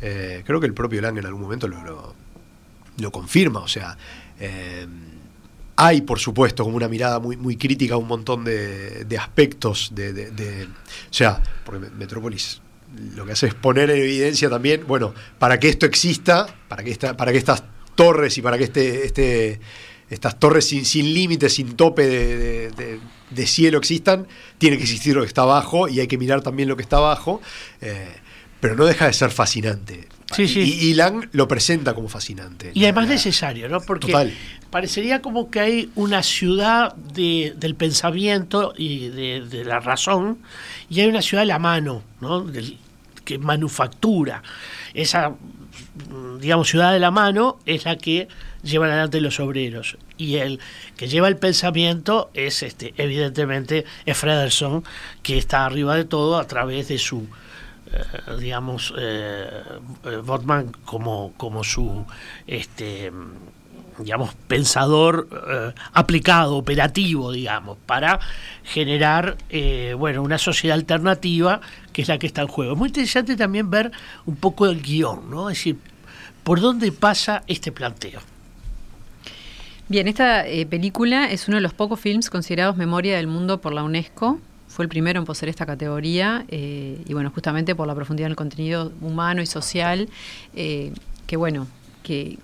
[0.00, 2.14] eh, creo que el propio Lang en algún momento lo,
[2.98, 3.60] lo, confirma.
[3.60, 3.96] O sea,
[4.40, 4.86] eh,
[5.76, 10.68] hay, por supuesto, como una mirada muy, muy crítica a un montón de, aspectos de,
[11.10, 12.60] O sea, porque Metrópolis
[13.16, 16.92] lo que hace es poner en evidencia también, bueno, para que esto exista, para que,
[16.92, 19.60] esta, para que estas torres y para que este, este,
[20.10, 24.26] estas torres sin, sin límites, sin tope de, cielo existan,
[24.58, 26.98] tiene que existir lo que está abajo y hay que mirar también lo que está
[26.98, 27.42] abajo.
[27.80, 28.08] Eh,
[28.60, 30.08] pero no deja de ser fascinante.
[30.32, 30.60] Sí, sí.
[30.60, 32.70] Y, Lang lo presenta como fascinante.
[32.72, 33.80] Y además necesario, ¿no?
[33.80, 34.12] Porque
[34.70, 40.38] parecería como que hay una ciudad del pensamiento y de, la razón,
[40.88, 42.46] y hay una ciudad de la mano, ¿no?
[43.24, 44.42] que manufactura.
[44.92, 45.34] Esa,
[46.40, 48.28] digamos, ciudad de la mano es la que
[48.62, 49.96] llevan adelante los obreros.
[50.16, 50.60] Y el
[50.96, 54.84] que lleva el pensamiento es, este, evidentemente, es Frederson,
[55.22, 57.28] que está arriba de todo a través de su
[57.92, 59.62] eh, digamos, eh,
[60.24, 62.04] Botman como, como su,
[62.46, 63.12] este,
[63.98, 68.20] digamos, pensador eh, aplicado, operativo, digamos, para
[68.64, 69.36] generar,
[69.98, 71.60] bueno, una sociedad alternativa
[71.92, 72.72] que es la que está en juego.
[72.72, 73.92] Es muy interesante también ver
[74.26, 75.50] un poco el guion, ¿no?
[75.50, 75.78] Es decir,
[76.42, 78.20] por dónde pasa este planteo.
[79.88, 83.84] Bien, esta película es uno de los pocos films considerados Memoria del Mundo por la
[83.84, 84.40] UNESCO
[84.74, 88.34] fue el primero en poseer esta categoría eh, y bueno, justamente por la profundidad del
[88.34, 90.08] contenido humano y social,
[90.56, 90.92] eh,
[91.28, 91.68] que bueno,
[92.02, 92.38] que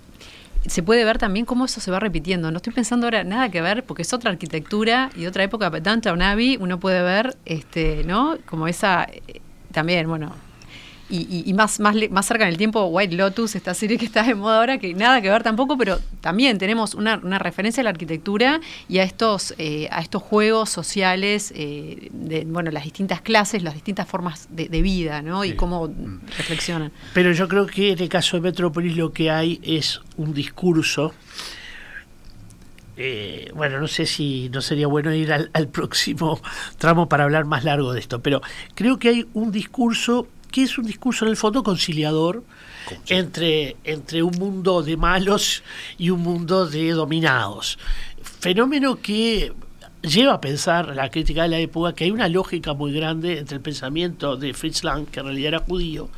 [0.65, 2.51] se puede ver también cómo eso se va repitiendo.
[2.51, 5.69] No estoy pensando ahora nada que ver, porque es otra arquitectura y otra época.
[5.69, 8.37] Downtown Abbey, uno puede ver, este, ¿no?
[8.45, 10.35] Como esa, eh, también, bueno,
[11.11, 14.33] y, más, más, más cerca en el tiempo, White Lotus, esta serie que está de
[14.33, 18.61] moda ahora, que nada que ver tampoco, pero también tenemos una, referencia a la arquitectura
[18.87, 23.73] y a estos, eh, a estos juegos sociales, eh, de bueno, las distintas clases, las
[23.73, 25.43] distintas formas de, vida, ¿no?
[25.43, 26.21] Y cómo mm.
[26.37, 26.91] reflexionan.
[27.13, 31.13] Pero yo creo que en el caso de Metrópolis lo que hay es un discurso.
[32.97, 36.39] Eh, bueno, no sé si no sería bueno ir al, al próximo
[36.77, 38.41] tramo para hablar más largo de esto, pero
[38.75, 42.43] creo que hay un discurso que es un discurso en el fondo conciliador
[43.07, 45.63] entre, entre un mundo de malos
[45.97, 47.79] y un mundo de dominados.
[48.39, 49.53] Fenómeno que
[50.01, 53.57] lleva a pensar la crítica de la época que hay una lógica muy grande entre
[53.57, 56.09] el pensamiento de Fritz Lang, que en realidad era judío,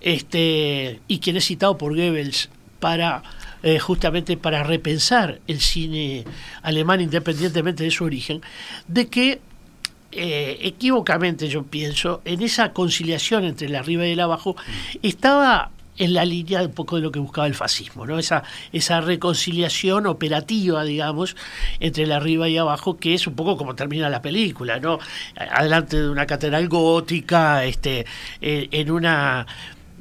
[0.00, 3.22] este, y quien es citado por Goebbels para
[3.62, 6.24] eh, justamente para repensar el cine
[6.62, 8.42] alemán independientemente de su origen,
[8.86, 9.40] de que
[10.16, 14.56] eh, equivocamente yo pienso, en esa conciliación entre el arriba y el abajo,
[15.02, 18.18] estaba en la línea un poco de lo que buscaba el fascismo, ¿no?
[18.18, 21.36] Esa, esa reconciliación operativa, digamos,
[21.80, 24.98] entre el arriba y abajo, que es un poco como termina la película, ¿no?
[25.36, 28.06] Adelante de una catedral gótica, este,
[28.40, 29.46] eh, en una,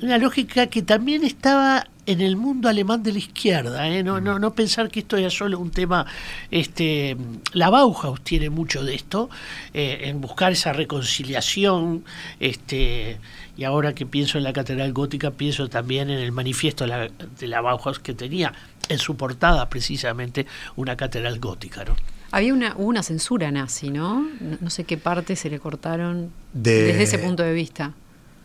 [0.02, 4.04] una lógica que también estaba en el mundo alemán de la izquierda, ¿eh?
[4.04, 6.06] no, no, no pensar que esto es solo un tema,
[6.52, 7.18] este,
[7.54, 9.30] la Bauhaus tiene mucho de esto,
[9.74, 12.04] eh, en buscar esa reconciliación,
[12.40, 13.18] este,
[13.58, 17.62] y ahora que pienso en la catedral gótica, pienso también en el manifiesto de la,
[17.62, 18.54] Bauhaus que tenía
[18.88, 21.96] en su portada precisamente una catedral gótica, ¿no?
[22.32, 24.28] Había una, una censura nazi, ¿no?
[24.60, 24.70] ¿no?
[24.70, 27.94] sé qué parte se le cortaron desde ese punto de vista.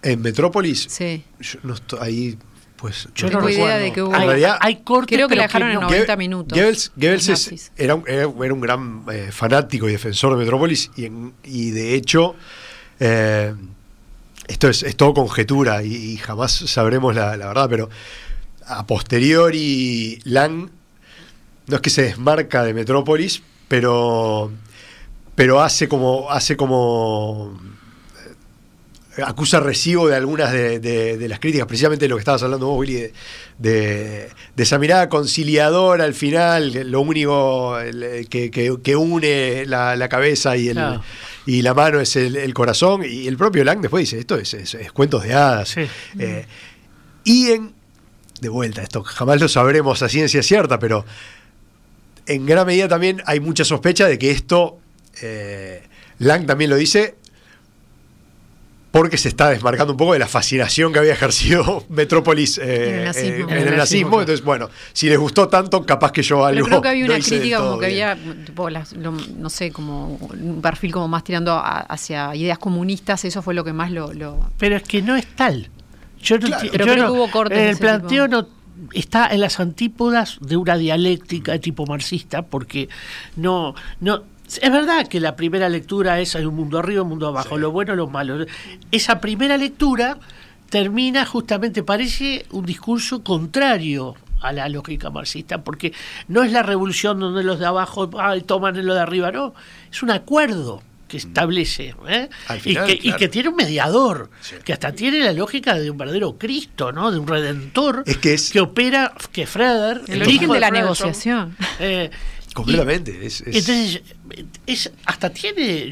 [0.02, 0.86] ¿En Metrópolis?
[0.88, 1.24] Sí.
[1.40, 2.38] Yo no estoy ahí
[2.80, 4.14] pues yo no tengo idea de que hubo.
[4.14, 6.58] hay, cortes, creo que la dejaron en 90 minutos.
[6.96, 11.10] Goebbels, era, un, era, un, gran eh, fanático y defensor de Metrópolis y,
[11.44, 12.36] y de hecho
[12.98, 13.54] eh,
[14.48, 17.90] esto es, es, todo conjetura y, jamás sabremos la, la, verdad, pero
[18.66, 20.70] a posteriori Lang
[21.66, 24.50] no es que se desmarca de Metrópolis, pero
[25.34, 27.60] pero hace como hace como
[29.26, 32.66] acusa recibo de algunas de, de- de las críticas, precisamente de lo que estabas hablando
[32.68, 33.10] vos, Willy,
[33.58, 37.76] de, esa mirada conciliadora al final, lo único
[38.30, 41.02] que, que- que une la, la cabeza y, el, Claro.
[41.46, 43.02] y la mano es el, el corazón.
[43.04, 45.68] Y el propio Lang después dice, esto es, es- es cuentos de hadas.
[45.70, 45.82] Sí.
[46.18, 46.46] Eh,
[47.24, 47.72] y en,
[48.40, 51.04] de vuelta, esto jamás lo sabremos a ciencia cierta, pero
[52.26, 54.78] en gran medida también hay mucha sospecha de que esto,
[55.20, 55.82] eh,
[56.18, 57.16] Lang también lo dice,
[58.90, 62.94] porque se está desmarcando un poco de la fascinación que había ejercido Metrópolis eh, En
[62.98, 63.48] el nazismo.
[63.48, 64.20] eh, en el nazismo.
[64.20, 66.64] Entonces, bueno, si les gustó tanto, capaz que yo algo.
[66.64, 68.09] Pero creo que había no una del crítica como que bien.
[68.09, 72.59] había, tipo, las- lo- no sé, como un perfil como más tirando a- hacia ideas
[72.59, 74.12] comunistas, eso fue lo que más lo...
[74.12, 75.68] lo- Pero es que no es tal.
[76.22, 76.62] Yo no Claro.
[76.64, 78.37] enti- Pero yo creo no- que hubo cortes El planteo tipo.
[78.42, 78.48] no
[78.92, 82.88] está en las antípodas de una dialéctica de tipo marxista, porque
[83.37, 84.24] no, no.
[84.58, 87.70] Es verdad que la primera lectura es hay un mundo arriba, un mundo abajo, lo
[87.70, 88.44] bueno, lo malo.
[88.90, 90.18] Esa primera lectura
[90.68, 95.92] termina justamente, parece un discurso contrario a la lógica marxista, porque
[96.28, 99.52] no es la revolución donde los de abajo ay, toman en lo de arriba, no,
[99.90, 102.28] es un acuerdo que establece ¿eh?
[102.64, 104.54] Y, que, y que tiene un mediador, Sí.
[104.64, 107.10] que hasta tiene la lógica de un verdadero Cristo, ¿no?
[107.10, 110.72] de un redentor Es que es- opera, que Freder, El hijo origen de la Frederson,
[111.08, 111.56] negociación.
[111.80, 112.10] eh,
[112.54, 113.24] Completamente.
[113.26, 114.02] es- es- entonces,
[114.66, 115.90] es, hasta tiene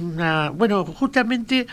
[0.00, 0.50] una.
[0.50, 1.66] Bueno, justamente,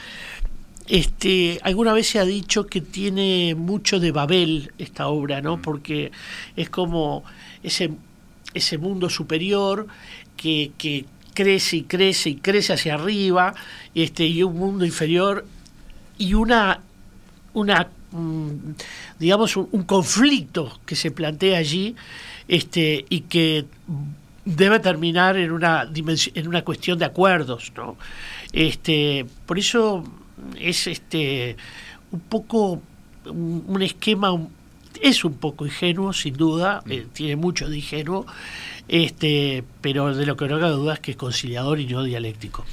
[0.88, 5.44] este, alguna vez se ha dicho que tiene mucho de Babel esta obra, Mm.
[5.44, 5.62] ¿no?
[5.62, 6.12] Porque
[6.56, 7.24] es como
[7.64, 7.92] ese,
[8.54, 9.88] ese mundo superior
[10.38, 13.54] que, que crece y crece y crece hacia arriba,
[13.96, 15.46] este, y un mundo inferior
[16.18, 16.82] y una
[17.54, 18.50] una mm,
[19.20, 21.96] digamos un, un conflicto que se plantea allí
[22.48, 23.66] este y que
[24.56, 27.98] debe terminar en una dimensión, en una cuestión de acuerdos no
[28.54, 30.04] este por eso
[30.60, 31.58] es este
[32.12, 32.82] un poco
[33.26, 34.50] un, un esquema un-
[35.02, 38.26] es un poco ingenuo sin duda eh, tiene mucho de ingenuo
[38.88, 42.66] este pero de lo que no cabe duda es que es conciliador y no dialéctico.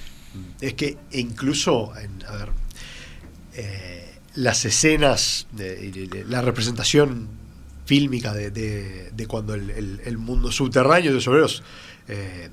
[0.60, 2.48] Es que incluso, en, a ver,
[3.54, 7.28] eh, las escenas, de, de- de la representación
[7.84, 11.62] fílmica de, de- de cuando el, el- el mundo subterráneo de los obreros
[12.08, 12.48] eh,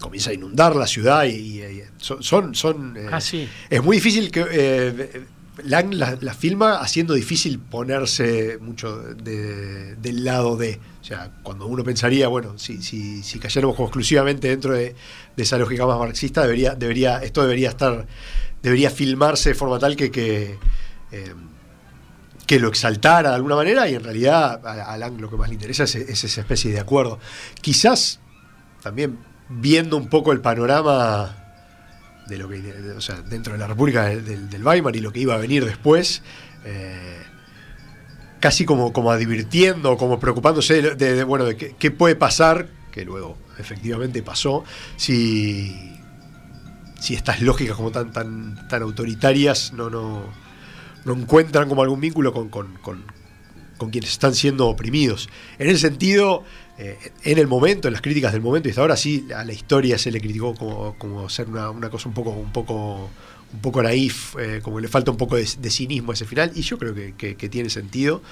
[0.00, 2.22] comienza a inundar la ciudad y, y- y son...
[2.22, 3.48] son, son, eh, Ah, sí.
[3.70, 4.44] Es muy difícil que...
[4.50, 5.22] eh,
[5.64, 10.78] Lang la, la filma haciendo difícil ponerse mucho de- del lado de.
[11.00, 14.94] O sea, cuando uno pensaría, bueno, si, si, si cayéramos como exclusivamente dentro de,
[15.34, 18.06] de esa lógica más marxista, debería, debería, esto debería estar,
[18.62, 20.58] debería filmarse de forma tal que, que,
[21.12, 21.34] eh,
[22.46, 25.48] que lo exaltara de alguna manera, y en realidad a, a Lang lo que más
[25.48, 27.18] le interesa es, es esa especie de acuerdo.
[27.60, 28.20] Quizás
[28.82, 31.34] también viendo un poco el panorama
[32.26, 32.60] de lo que
[32.96, 36.22] o sea, dentro de la República del, Weimar y lo que iba a venir después,
[36.64, 37.18] eh,
[38.40, 43.38] casi como, como advirtiendo, como preocupándose de, bueno, de qué, qué puede pasar, que luego
[43.58, 44.64] efectivamente pasó,
[44.96, 45.98] si,
[46.98, 50.24] si estas lógicas como tan, tan, tan autoritarias no, no,
[51.06, 53.04] no encuentran como algún vínculo con, con- con-
[53.90, 55.28] quienes están siendo oprimidos.
[55.58, 56.42] En ese sentido,
[56.78, 59.52] eh, en el momento, en las críticas del momento, y hasta ahora sí, a la
[59.52, 63.10] historia se le criticó como, como ser una, una cosa un poco, un poco,
[63.52, 66.62] un poco naif, eh, como le falta un poco de, cinismo a ese final, y
[66.62, 68.22] yo creo que, tiene sentido.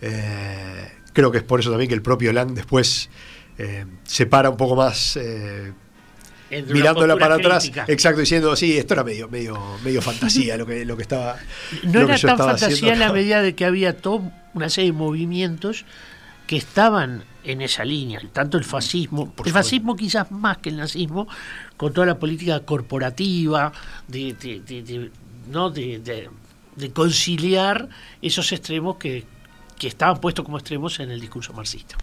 [0.00, 3.10] Eh, creo que es por eso también que el propio Lang después
[4.04, 5.18] se para un poco más.
[6.50, 10.84] Entre mirándola para atrás, exacto, diciendo, sí, esto era medio, medio, medio fantasía lo que,
[10.84, 11.36] lo que estaba.
[11.84, 13.96] No lo que era yo tan estaba fantasía haciendo en la medida de que había
[13.96, 15.84] toda una serie de movimientos
[16.48, 19.52] que estaban en esa línea, tanto el fascismo, Por el supuesto.
[19.58, 21.28] fascismo quizás más que el nazismo,
[21.76, 23.72] con toda la política corporativa,
[24.08, 25.10] de, de- de- de-
[25.50, 25.70] ¿no?
[25.70, 26.28] de, de-
[26.76, 27.88] de conciliar
[28.20, 29.24] esos extremos que,
[29.78, 31.96] que estaban puestos como extremos en el discurso marxista.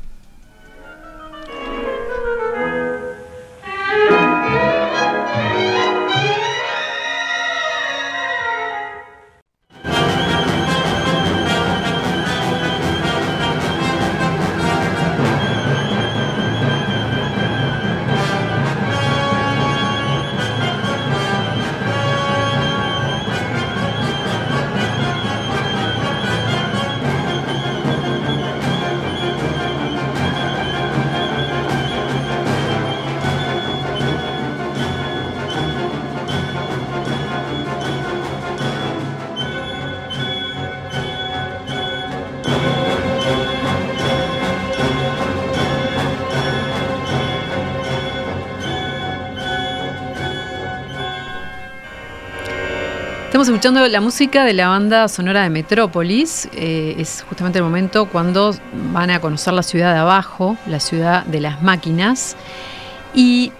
[53.47, 56.49] Estamos escuchando la música de la banda sonora de Metrópolis.
[56.53, 58.53] Eh, es justamente el momento cuando
[58.91, 62.35] van a conocer la ciudad de abajo, la ciudad de las máquinas.
[63.15, 63.53] Y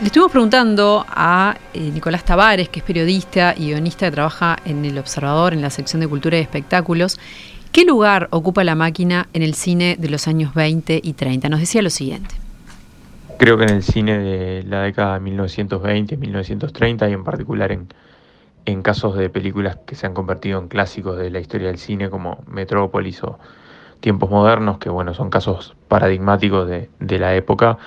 [0.00, 4.82] le estuvimos preguntando a eh, Nicolás Tavares, que es periodista y guionista que trabaja en
[4.86, 7.20] El Observador, en la sección de Cultura y Espectáculos,
[7.70, 11.50] ¿qué lugar ocupa la máquina en el cine de los años 20 y 30?
[11.50, 12.34] Nos decía lo siguiente.
[13.36, 17.88] Creo que en el cine de la década de 1920, 1930 y en particular en
[18.68, 22.10] en casos de películas que se han convertido en clásicos de la historia del cine
[22.10, 23.38] como Metrópolis o
[24.00, 27.78] Tiempos Modernos, que bueno, son casos paradigmáticos de, la época.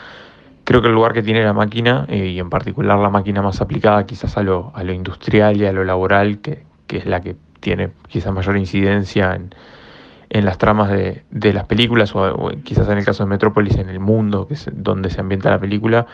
[0.64, 3.62] Creo que el lugar que tiene la máquina, eh, y en particular la máquina más
[3.62, 7.36] aplicada quizás a lo, a lo industrial y a lo laboral, que, es la que
[7.60, 13.24] tiene quizás mayor incidencia en, las tramas de, las películas, o, quizás en el caso
[13.24, 16.08] de Metrópolis, en el mundo que es donde se ambienta la película,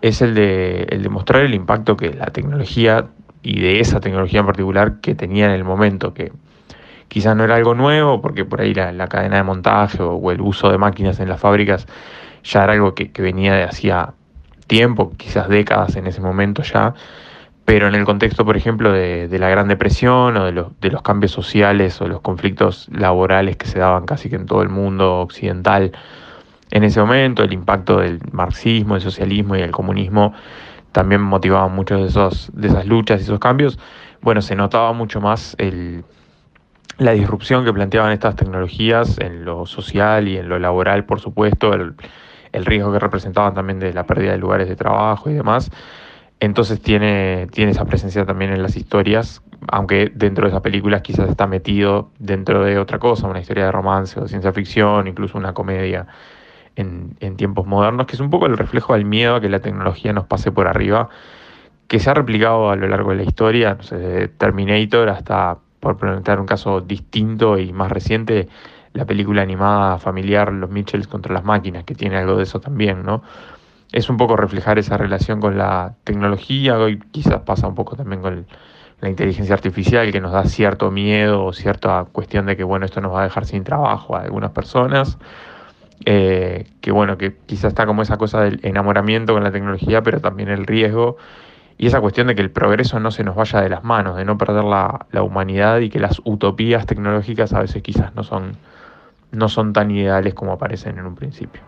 [0.00, 3.08] es el de, el de mostrar el impacto que la tecnología
[3.42, 6.32] y de esa tecnología en particular que tenía en el momento, que
[7.08, 10.70] quizás no era algo nuevo, porque por ahí la, cadena de montaje o, el uso
[10.70, 11.86] de máquinas en las fábricas
[12.44, 14.14] ya era algo que, venía de hacía
[14.66, 16.94] tiempo, quizás décadas en ese momento ya,
[17.64, 21.02] pero en el contexto, por ejemplo, de, la Gran Depresión o de los, de los
[21.02, 25.20] cambios sociales o los conflictos laborales que se daban casi que en todo el mundo
[25.20, 25.92] occidental
[26.70, 30.34] en ese momento, el impacto del marxismo, el socialismo y el comunismo
[30.92, 33.78] también motivaban muchos de, esos, de esas luchas y esos cambios,
[34.20, 36.04] bueno, se notaba mucho más el,
[36.98, 41.72] la disrupción que planteaban estas tecnologías en lo social y en lo laboral, por supuesto,
[41.72, 41.94] el,
[42.52, 45.70] el riesgo que representaban también de la pérdida de lugares de trabajo y demás.
[46.40, 51.28] Entonces tiene, tiene esa presencia también en las historias, aunque dentro de esas películas quizás
[51.28, 55.52] está metido dentro de otra cosa, una historia de romance o ciencia ficción, incluso una
[55.52, 56.06] comedia
[56.78, 60.12] en, tiempos modernos, que es un poco el reflejo del miedo a que la tecnología
[60.12, 61.08] nos pase por arriba,
[61.88, 65.58] que se ha replicado a lo largo de la historia, no sé, de Terminator hasta,
[65.80, 68.48] por presentar un caso distinto y más reciente,
[68.92, 73.04] la película animada familiar Los Mitchells contra las máquinas, que tiene algo de eso también,
[73.04, 73.22] ¿no?
[73.90, 78.20] Es un poco reflejar esa relación con la tecnología, hoy quizás pasa un poco también
[78.22, 78.46] con
[79.00, 83.00] la inteligencia artificial, que nos da cierto miedo o cierta cuestión de que, bueno, esto
[83.00, 85.18] nos va a dejar sin trabajo a algunas personas
[86.04, 90.20] eh, que bueno, que quizás está como esa cosa del enamoramiento con la tecnología, pero
[90.20, 91.16] también el riesgo
[91.78, 94.24] y esa cuestión de que el progreso no se nos vaya de las manos, de
[94.24, 98.56] no perder la, humanidad y que las utopías tecnológicas a veces quizás no son,
[99.30, 101.62] no son tan ideales como aparecen en un principio.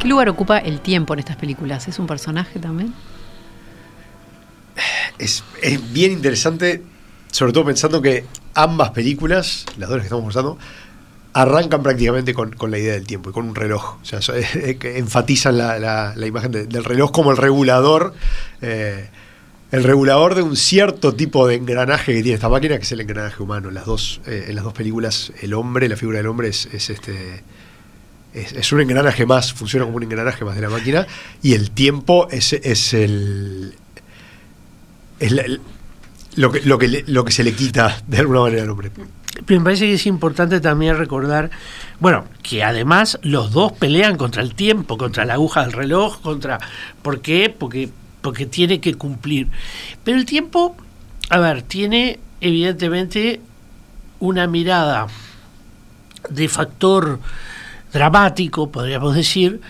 [0.00, 1.86] ¿Qué lugar ocupa el tiempo en estas películas?
[1.88, 2.94] ¿Es un personaje también?
[5.18, 6.82] Es, es bien interesante,
[7.30, 8.24] sobre todo pensando que
[8.54, 10.58] ambas películas, las dos que estamos mostrando,
[11.34, 13.96] arrancan prácticamente con, la idea del tiempo y con un reloj.
[14.00, 14.20] O sea,
[14.82, 18.14] enfatizan la, imagen del reloj como el regulador.
[18.60, 19.08] Eh,
[19.72, 23.00] el regulador de un cierto tipo de engranaje que tiene esta máquina, que es el
[23.00, 23.70] engranaje humano.
[23.70, 27.42] Las dos, eh, en las dos películas, el hombre, la figura del hombre es, este.
[28.34, 31.06] Es, un engranaje más, funciona como un engranaje más de la máquina,
[31.42, 33.74] y el tiempo es, es el.
[35.18, 35.32] Es
[36.36, 38.90] lo que, lo, que lo que se le quita de alguna manera al hombre.
[39.46, 41.50] Me parece que es importante también recordar,
[42.00, 46.58] bueno, que además los dos pelean contra el tiempo, contra la aguja del reloj, contra...
[47.00, 47.54] ¿Por qué?
[47.56, 47.88] Porque,
[48.20, 49.48] porque tiene que cumplir.
[50.04, 50.76] Pero el tiempo,
[51.30, 53.40] a ver, tiene evidentemente
[54.20, 55.06] una mirada
[56.28, 57.18] de factor
[57.92, 59.60] dramático, podríamos decir,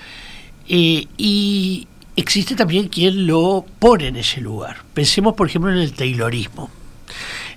[0.69, 1.87] eh, y
[2.17, 4.79] existe también quien lo pone en ese lugar.
[4.95, 6.71] Pensemos, por ejemplo, en el Taylorismo.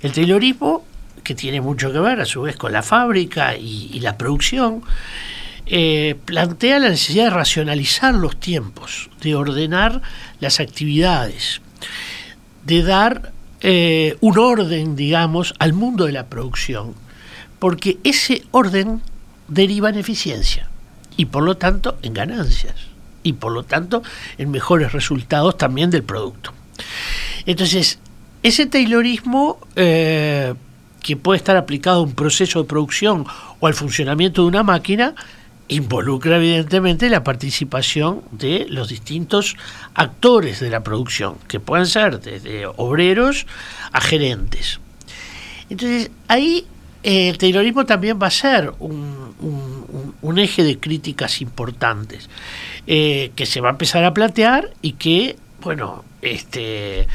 [0.02, 0.84] El Taylorismo
[1.26, 4.84] que tiene mucho que ver a su vez con la fábrica y, la producción,
[5.66, 10.02] eh, plantea la necesidad de racionalizar los tiempos, de ordenar
[10.40, 11.62] las actividades,
[12.64, 16.94] de dar eh, un orden, digamos, al mundo de la producción,
[17.60, 19.02] porque ese orden
[19.48, 20.70] deriva en eficiencia
[21.18, 22.76] y por lo tanto en ganancias
[23.26, 24.04] y por lo tanto
[24.38, 26.54] en mejores resultados también del producto.
[27.46, 28.00] Entonces,
[28.44, 30.54] ese Taylorismo eh,
[31.02, 33.26] que puede estar aplicado a un proceso de producción
[33.60, 35.16] o al funcionamiento de una máquina,
[35.68, 39.58] involucra evidentemente la participación de los distintos
[39.96, 43.48] actores de la producción, que pueden ser desde obreros
[43.92, 44.80] a gerentes.
[45.70, 46.68] Entonces, ahí
[47.06, 52.30] el terrorismo también va a ser un, eje de críticas importantes
[52.88, 57.08] eh, que se va a empezar a plantear y que, bueno, este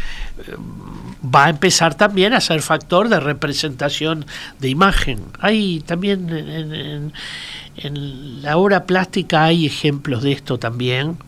[1.22, 4.24] va a empezar también a ser factor de representación
[4.58, 5.20] de imagen.
[5.40, 7.12] Hay también en,
[8.42, 11.18] la obra plástica hay ejemplos de esto también.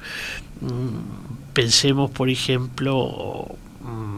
[0.61, 3.57] Mm, pensemos, por ejemplo,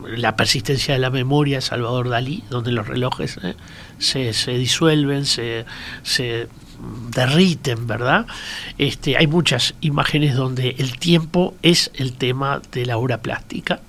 [0.06, 3.54] la persistencia de la memoria, Salvador Dalí, donde los relojes ¿eh?
[3.98, 5.64] se, se, disuelven, se,
[6.02, 6.48] se
[7.10, 8.26] derriten, ¿verdad?
[8.78, 13.80] Este, hay muchas imágenes donde el tiempo es el tema de la obra plástica,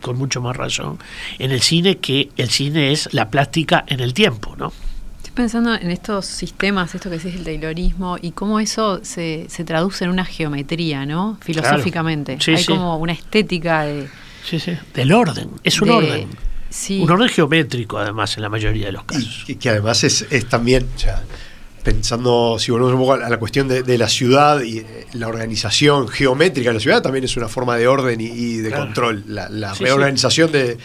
[0.00, 0.98] con mucho más razón,
[1.38, 4.72] en el cine que el cine es la plástica en el tiempo, ¿no?
[5.18, 9.64] Estoy pensando en estos sistemas, esto que decís el Taylorismo, y cómo eso se, se
[9.64, 11.38] traduce en una geometría, ¿no?
[11.40, 12.36] Filosóficamente.
[12.36, 12.44] Claro.
[12.44, 12.66] Sí, hay sí.
[12.66, 14.08] como una estética de...
[14.48, 14.72] Sí, sí.
[14.94, 16.28] Del orden, es un de- orden.
[16.70, 17.00] Sí.
[17.00, 19.42] Un orden geométrico, además, en la mayoría de los casos.
[19.44, 21.22] Y que, que además es, es también, o sea,
[21.84, 25.28] pensando, si volvemos un poco a la cuestión de, de la ciudad y eh, la
[25.28, 28.84] organización geométrica de la ciudad, también es una forma de orden y, y de Claro.
[28.86, 29.24] control.
[29.28, 30.78] La, la Sí, reorganización de,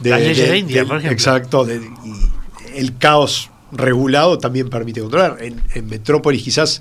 [0.00, 1.12] de- Las leyes de India, por ejemplo.
[1.12, 5.36] Exacto, de- y el caos regulado también permite controlar.
[5.42, 6.80] En, en Metrópolis quizás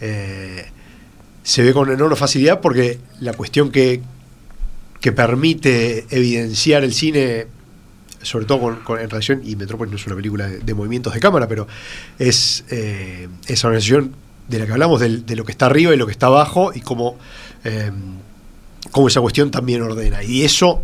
[0.00, 0.66] eh,
[1.42, 4.02] se ve con enorme facilidad porque la cuestión que,
[5.06, 7.46] que permite evidenciar el cine,
[8.22, 11.68] sobre todo en relación, y Metrópolis no es una película de, movimientos de cámara, pero
[12.18, 14.16] es eh, esa organización
[14.48, 16.80] de la que hablamos, de, lo que está arriba y lo que está abajo, y
[16.80, 17.16] cómo,
[17.62, 17.92] eh,
[18.90, 20.24] cómo esa cuestión también ordena.
[20.24, 20.82] Y eso,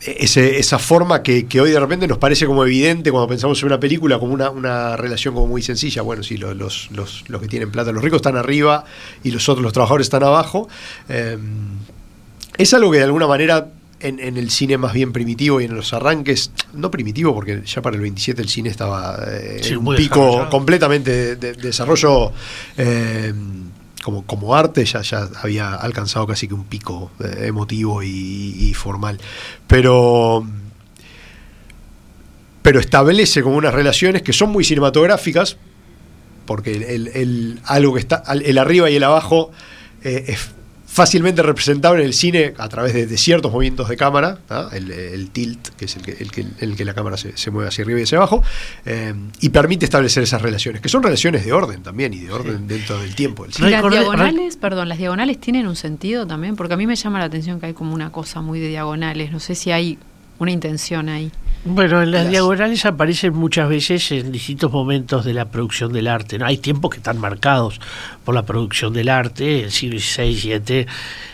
[0.00, 3.78] ese- esa forma que, hoy de repente nos parece como evidente cuando pensamos en una
[3.78, 6.02] película, como una, una relación como muy sencilla.
[6.02, 8.84] Bueno, sí, lo- los, los, los que tienen plata, los ricos están arriba
[9.22, 10.68] y los otros, los trabajadores están abajo.
[11.08, 11.38] Eh,
[12.58, 13.68] es algo que de alguna manera
[14.00, 17.82] en, en el cine más bien primitivo y en los arranques, no primitivo porque ya
[17.82, 21.62] para el 27 el cine estaba eh, Sí, en un pico completamente de, de- de
[21.62, 22.32] desarrollo
[22.76, 23.32] eh,
[24.04, 28.74] como, como arte, ya, ya había alcanzado casi que un pico eh, emotivo y, y
[28.74, 29.18] formal.
[29.66, 30.46] Pero
[32.62, 35.56] pero establece como unas relaciones que son muy cinematográficas,
[36.46, 39.50] porque el, el- el- algo que está, el arriba y el abajo
[40.02, 40.50] es
[40.98, 44.38] fácilmente representable en el cine a través de, de ciertos movimientos de cámara,
[44.72, 47.50] el, el tilt, que es el que, el que, el que la cámara se, se
[47.50, 48.42] mueve hacia arriba y hacia abajo,
[48.84, 52.66] eh, y permite establecer esas relaciones, que son relaciones de orden también, y de orden
[52.66, 56.56] dentro del tiempo del ¿Y las Recordé- diagonales, perdón, las diagonales tienen un sentido también?
[56.56, 59.30] Porque a mí me llama la atención que hay como una cosa muy de diagonales.
[59.32, 59.98] No sé si hay
[60.38, 61.30] una intención ahí.
[61.64, 66.06] Bueno, en las Las- diagonales aparecen muchas veces en distintos momentos de la producción del
[66.06, 66.38] arte.
[66.38, 66.46] ¿no?
[66.46, 67.80] Hay tiempos que están marcados
[68.24, 70.86] por la producción del arte, el siglo XVI, XVII,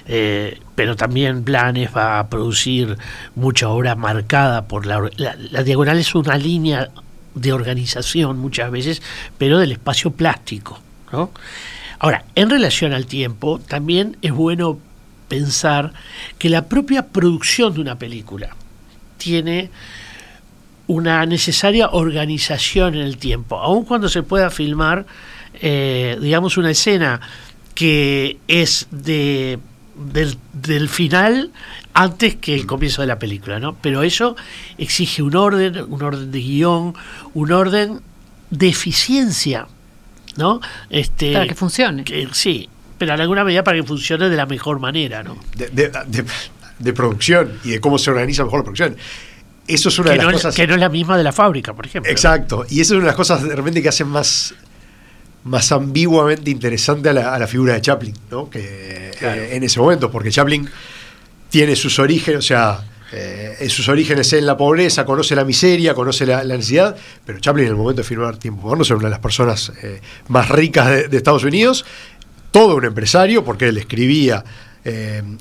[0.07, 2.97] eh, pero también Blanes va a producir
[3.37, 6.89] mucha obra marcada por la, la, la diagonal es una línea
[7.35, 9.03] de organización muchas veces,
[9.39, 10.81] pero del espacio plástico.
[11.13, 11.31] ¿no?
[12.01, 14.79] Ahora, en relación al tiempo, también es bueno
[15.29, 15.93] pensar
[16.39, 18.51] que la propia producción de una película
[19.17, 19.71] tiene
[20.87, 25.07] una necesaria organización en el tiempo, aun cuando se pueda filmar,
[25.55, 27.21] eh, digamos, una escena
[27.75, 29.59] que es de
[29.97, 31.53] del, del final
[31.95, 33.77] antes que el comienzo de la película, ¿no?
[33.81, 34.35] Pero eso
[34.77, 36.95] exige un orden, un orden de guion,
[37.33, 38.01] un orden
[38.51, 39.69] de eficiencia,
[40.37, 40.61] ¿no?
[40.91, 42.03] Este, Para que funcione.
[42.03, 42.69] que- sí,
[42.99, 45.37] pero en alguna medida para que funcione de la mejor manera, ¿no?
[45.57, 46.25] De, de- de-
[46.81, 48.97] de producción y de cómo se organiza mejor la producción.
[49.67, 50.55] Eso es una Que de las no, cosas.
[50.55, 52.11] que no es la misma de la fábrica, por ejemplo.
[52.11, 52.67] Exacto.
[52.69, 54.55] Y eso es una de las cosas de repente que hacen más,
[55.45, 58.51] más ambiguamente interesante a la, a la figura de Chaplin, ¿no?
[58.51, 59.41] Que Claro.
[59.43, 60.69] eh, en ese momento, porque Chaplin
[61.49, 62.81] tiene sus orígenes, o sea,
[63.13, 67.39] eh, en sus orígenes en la pobreza, conoce la miseria, conoce la, la necesidad, pero
[67.39, 70.49] Chaplin en el momento de filmar Tiempo Moderno es una de las personas eh, más
[70.49, 71.85] ricas de, de Estados Unidos,
[72.51, 74.45] todo un empresario, porque él escribía,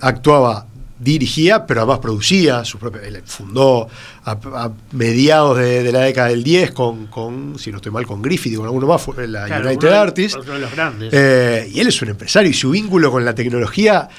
[0.01, 0.67] actuaba,
[1.03, 3.87] dirigía, pero además producía, su propia, él fundó
[4.25, 8.05] a, a mediados de, de la década del 10 con, con, si no estoy mal,
[8.07, 10.37] con Griffith y con alguno más, fue la Claro, United uno Artists.
[10.37, 11.09] otro de los grandes.
[11.13, 14.09] Eh, y él es un empresario y su vínculo con la tecnología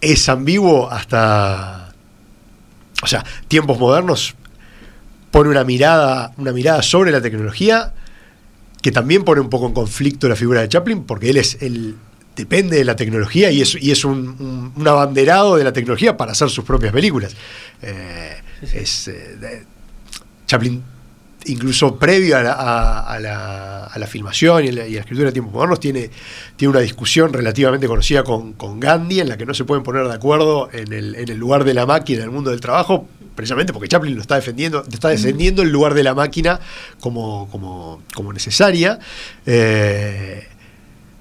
[0.00, 1.92] es ambiguo hasta.
[3.02, 4.34] O sea, tiempos modernos
[5.30, 7.92] pone una mirada, una mirada sobre la tecnología
[8.80, 11.96] que también pone un poco en conflicto la figura de Chaplin, porque él es el
[12.36, 16.16] depende de la tecnología y es, y es un, un- un abanderado de la tecnología
[16.16, 17.34] para hacer sus propias películas.
[17.82, 18.36] Eh,
[18.72, 19.64] es, eh,
[20.46, 20.82] Chaplin,
[21.46, 25.00] incluso previo a la, a- a la- a la filmación y a la, y la
[25.00, 26.10] escritura de tiempos modernos, tiene,
[26.56, 30.08] tiene una discusión relativamente conocida con, con Gandhi en la que no se pueden poner
[30.08, 33.06] de acuerdo en el, en el lugar de la máquina en el mundo del trabajo,
[33.36, 36.58] precisamente porque Chaplin lo está defendiendo, está defendiendo el lugar de la máquina
[36.98, 38.98] como, como, como necesaria,
[39.46, 40.48] eh,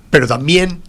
[0.09, 0.81] pero también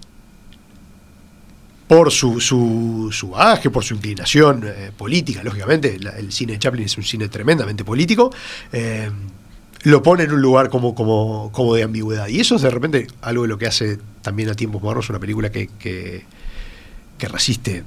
[1.87, 6.87] por su, su, su bagaje, por su inclinación eh, política, lógicamente, el cine de Chaplin
[6.87, 8.33] es un cine tremendamente político,
[8.73, 9.11] eh,
[9.83, 12.29] lo pone en un lugar como, como, como de ambigüedad.
[12.29, 15.19] Y eso es de repente algo de lo que hace también a tiempos modernos una
[15.19, 16.25] película que, que,
[17.19, 17.85] resiste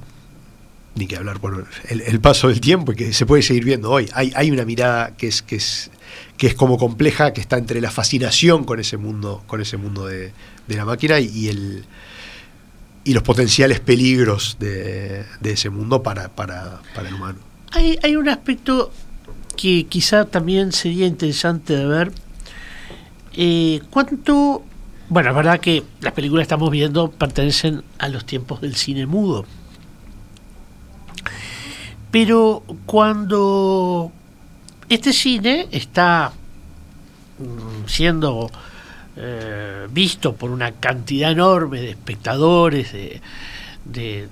[0.96, 3.90] ni que hablar por el, el, paso del tiempo y que se puede seguir viendo
[3.90, 4.10] hoy.
[4.14, 5.92] Hay, hay una mirada que es, que es
[6.36, 10.06] que es como compleja, que está entre la fascinación con ese mundo, con ese mundo
[10.06, 10.32] de,
[10.66, 11.84] de la máquina y, el
[13.08, 17.38] y los potenciales peligros de, ese mundo para, para, para el humano.
[17.72, 18.92] Hay, hay un aspecto
[19.56, 22.12] que quizá también sería interesante de ver.
[23.32, 24.62] Eh, ¿Cuánto
[25.08, 29.06] bueno, es verdad que las películas que estamos viendo pertenecen a los tiempos del cine
[29.06, 29.46] mudo.
[32.10, 34.12] Pero cuando
[34.90, 36.32] este cine está
[37.38, 38.50] mm, siendo
[39.20, 44.28] eh, visto por una cantidad enorme de espectadores, de,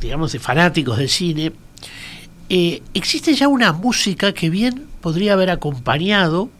[0.00, 1.52] digamos, de fanáticos del cine,
[2.48, 6.50] eh, existe ya una música que bien podría haber acompañado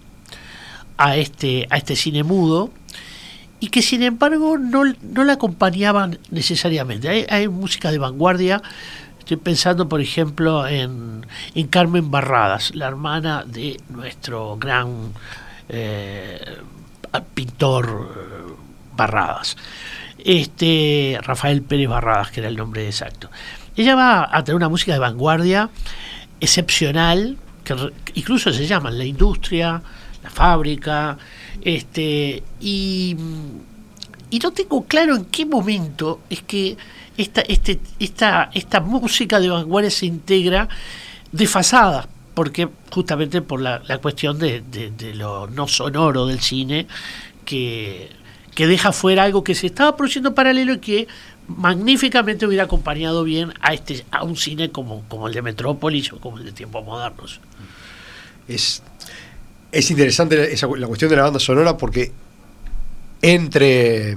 [0.96, 2.70] a este, a este cine mudo
[3.58, 7.26] y que sin embargo no, no la acompañaban necesariamente.
[7.28, 8.62] Hay, música de vanguardia,
[9.18, 11.26] estoy pensando por ejemplo en,
[11.56, 15.12] en Carmen Barradas, la hermana de nuestro gran
[15.68, 16.58] eh,
[17.34, 18.52] pintor eh,
[18.96, 19.56] Barradas,
[20.24, 23.30] este Rafael Pérez Barradas, que era el nombre exacto.
[23.76, 25.70] Ella va a tener una música de vanguardia
[26.40, 27.74] excepcional, que
[28.14, 29.80] incluso se llama La Industria,
[30.22, 31.16] La Fábrica,
[31.62, 33.16] este, y,
[34.30, 36.76] y no tengo claro en qué momento es que
[37.16, 40.68] esta, este, esta, esta música de vanguardia se integra
[41.32, 42.08] desfasada,
[42.40, 46.86] porque justamente por la, cuestión de, de, lo no sonoro del cine,
[47.44, 48.08] que,
[48.54, 51.06] que deja fuera algo que se estaba produciendo paralelo y que
[51.48, 56.18] magníficamente hubiera acompañado bien a este a un cine como, como el de Metrópolis o
[56.18, 57.40] como el de tiempos modernos.
[58.48, 58.82] Es
[59.70, 62.10] es interesante esa, la cuestión de la banda sonora porque
[63.20, 64.16] entre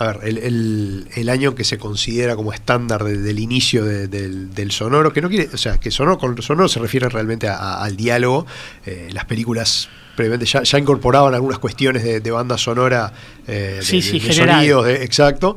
[0.00, 5.20] a ver, el, el, año que se considera como estándar del inicio del, sonoro, que
[5.20, 8.46] no quiere, o sea, que sonoro con sonoro se refiere realmente al diálogo.
[8.86, 13.12] Eh, las películas previamente ya, ya, incorporaban algunas cuestiones de, banda sonora,
[13.46, 15.56] eh, de, sí, sí, sonidos, exacto.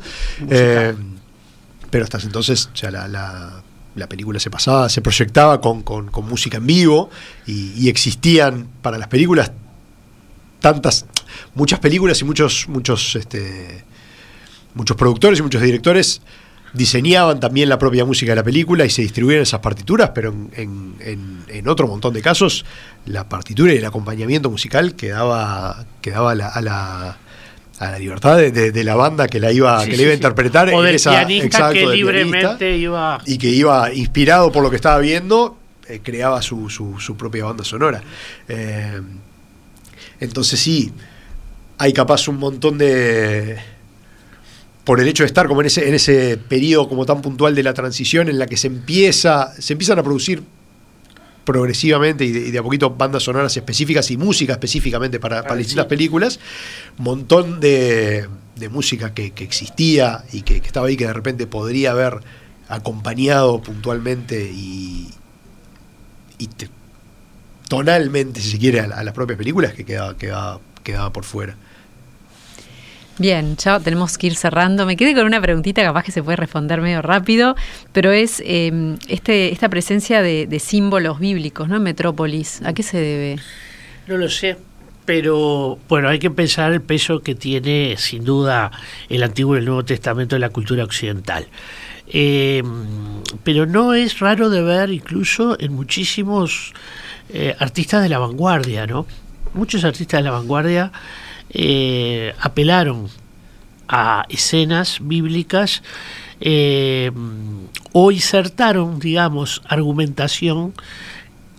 [0.49, 0.93] Eh,
[1.89, 3.63] pero hasta entonces, o sea, la
[3.95, 5.83] la película se pasaba, se proyectaba con,
[6.23, 7.09] música en vivo
[7.45, 9.51] y, existían para las películas
[10.59, 11.05] tantas,
[11.53, 13.83] muchas películas y muchos, muchos, este,
[14.73, 16.21] muchos productores y muchos directores
[16.73, 20.95] diseñaban también la propia música de la película y se distribuían esas partituras, pero en,
[21.47, 22.65] en, otro montón de casos
[23.05, 27.17] la partitura y el acompañamiento musical quedaba, quedaba a la
[27.79, 30.73] a la libertad de, la banda que la iba, que iba a interpretar.
[30.73, 33.19] O del pianista que libremente iba...
[33.25, 35.57] Y que iba inspirado por lo que estaba viendo,
[35.87, 38.01] eh, creaba su, su, propia banda sonora.
[38.47, 39.01] Eh,
[40.19, 40.91] entonces sí,
[41.77, 43.57] hay capaz un montón de...
[44.83, 47.63] Por el hecho de estar como en ese, en ese periodo como tan puntual de
[47.63, 50.43] la transición en la que se empieza, se empiezan a producir
[51.43, 56.39] progresivamente y de, a poquito bandas sonoras específicas y música específicamente para, para distintas películas,
[56.97, 58.27] un montón de,
[58.71, 62.19] música que, existía y que, estaba ahí que de repente podría haber
[62.69, 65.09] acompañado puntualmente y,
[67.67, 71.57] tonalmente, si se quiere, a, las propias películas que quedaba, quedaba, quedaba por fuera.
[73.19, 74.85] Bien, ya tenemos que ir cerrando.
[74.87, 77.55] Me quedé con una preguntita, capaz que se puede responder medio rápido,
[77.91, 81.75] pero es em, este, esta presencia de, símbolos bíblicos ¿no?
[81.75, 82.61] en Metrópolis.
[82.63, 83.39] ¿A qué se debe?
[84.07, 84.57] No lo sé,
[85.05, 88.71] pero bueno, hay que pensar el peso que tiene sin duda
[89.09, 91.45] el Antiguo y el Nuevo Testamento en la cultura occidental.
[92.07, 96.73] Em, pero no es raro de ver incluso en muchísimos
[97.29, 99.05] eh, artistas de la vanguardia, ¿no?
[99.53, 100.91] Muchos artistas de la vanguardia
[101.53, 103.09] eh, apelaron
[103.87, 105.83] a escenas bíblicas
[106.41, 107.11] eh,
[107.91, 110.73] o insertaron, digamos, argumentación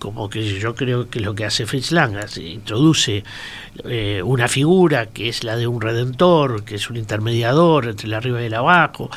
[0.01, 1.91] como que yo creo que lo que hace Fritz
[2.37, 3.25] introduce
[3.85, 8.13] eh, una figura que es la de un redentor, que es un intermediador entre el
[8.13, 9.09] arriba y el abajo.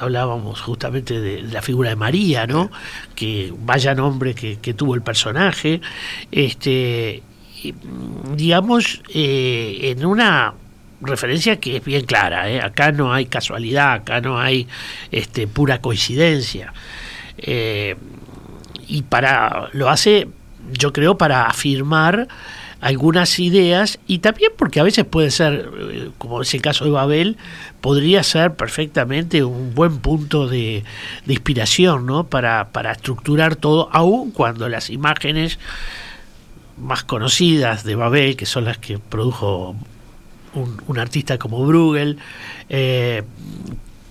[0.00, 2.72] hablábamos justamente de, la figura de María, ¿no?
[3.14, 5.80] Que vaya nombre que, que tuvo el personaje.
[6.32, 7.22] Este,
[8.36, 10.54] digamos, eh, en una
[11.00, 12.50] referencia que es bien clara.
[12.50, 12.60] ¿eh?
[12.60, 14.68] Acá no hay casualidad, acá no hay
[15.10, 16.72] este, pura coincidencia.
[17.38, 17.96] Eh,
[18.86, 20.28] y para lo hace,
[20.72, 22.28] yo creo, para afirmar
[22.80, 25.70] algunas ideas y también porque a veces puede ser,
[26.18, 27.36] como es el caso de Babel,
[27.80, 30.82] podría ser perfectamente un buen punto de,
[31.24, 32.24] de inspiración ¿no?
[32.24, 35.60] para, para estructurar todo, aun cuando las imágenes
[36.82, 39.76] más conocidas de Babel, que son las que produjo
[40.54, 42.18] un, artista como Bruegel,
[42.68, 43.22] eh,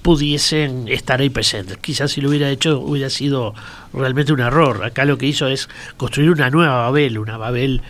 [0.02, 1.78] pudiesen estar ahí presentes.
[1.78, 3.54] Quizás si lo hubiera hecho hubiera sido
[3.94, 4.84] realmente un error.
[4.84, 7.82] Acá lo que hizo es construir una nueva Babel, una Babel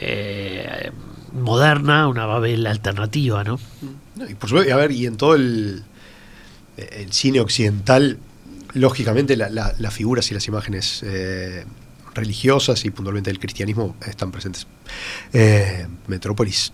[0.00, 0.92] eh,
[1.32, 3.58] moderna, una Babel alternativa, ¿no?
[4.28, 5.82] Y por supuesto, a ver, y en todo el,
[6.76, 8.18] el cine occidental,
[8.74, 11.64] lógicamente las figuras y las imágenes eh,
[12.14, 14.66] religiosas y puntualmente del cristianismo están presentes.
[15.32, 16.72] Eh, Metrópolis.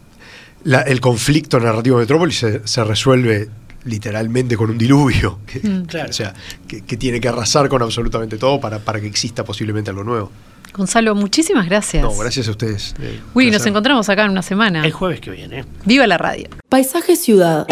[0.64, 3.49] el conflicto narrativo de Metrópolis se, resuelve
[3.84, 5.87] literalmente con un diluvio, que, mm.
[6.09, 6.34] o sea,
[6.66, 10.32] que, tiene que arrasar con absolutamente todo para, para que exista posiblemente algo nuevo.
[10.76, 12.03] Gonzalo, muchísimas gracias.
[12.03, 12.95] No, gracias a ustedes.
[13.01, 14.84] Eh, Uy, nos encontramos acá en una semana.
[14.84, 15.64] El jueves que viene.
[15.87, 16.49] Viva la radio.
[16.68, 17.66] Paisaje Ciudad.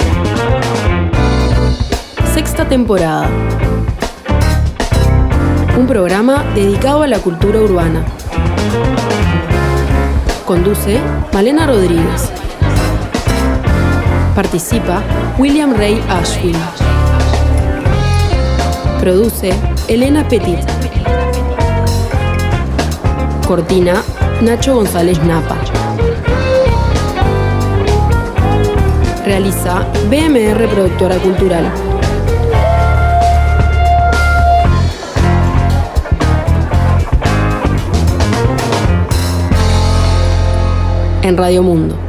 [2.33, 3.31] Sexta temporada.
[5.77, 8.05] Un programa dedicado a la cultura urbana.
[10.47, 11.01] Conduce
[11.33, 12.31] Malena Rodríguez.
[14.37, 15.03] Participa
[15.37, 16.57] William Ray Ashfield.
[19.01, 19.53] Produce
[19.89, 20.61] Elena Petit.
[23.49, 24.01] Cortina
[24.43, 25.57] Nacho González Napa.
[29.25, 31.94] Realiza BMR Productora Cultural.
[41.25, 42.04] En Radio Mundo.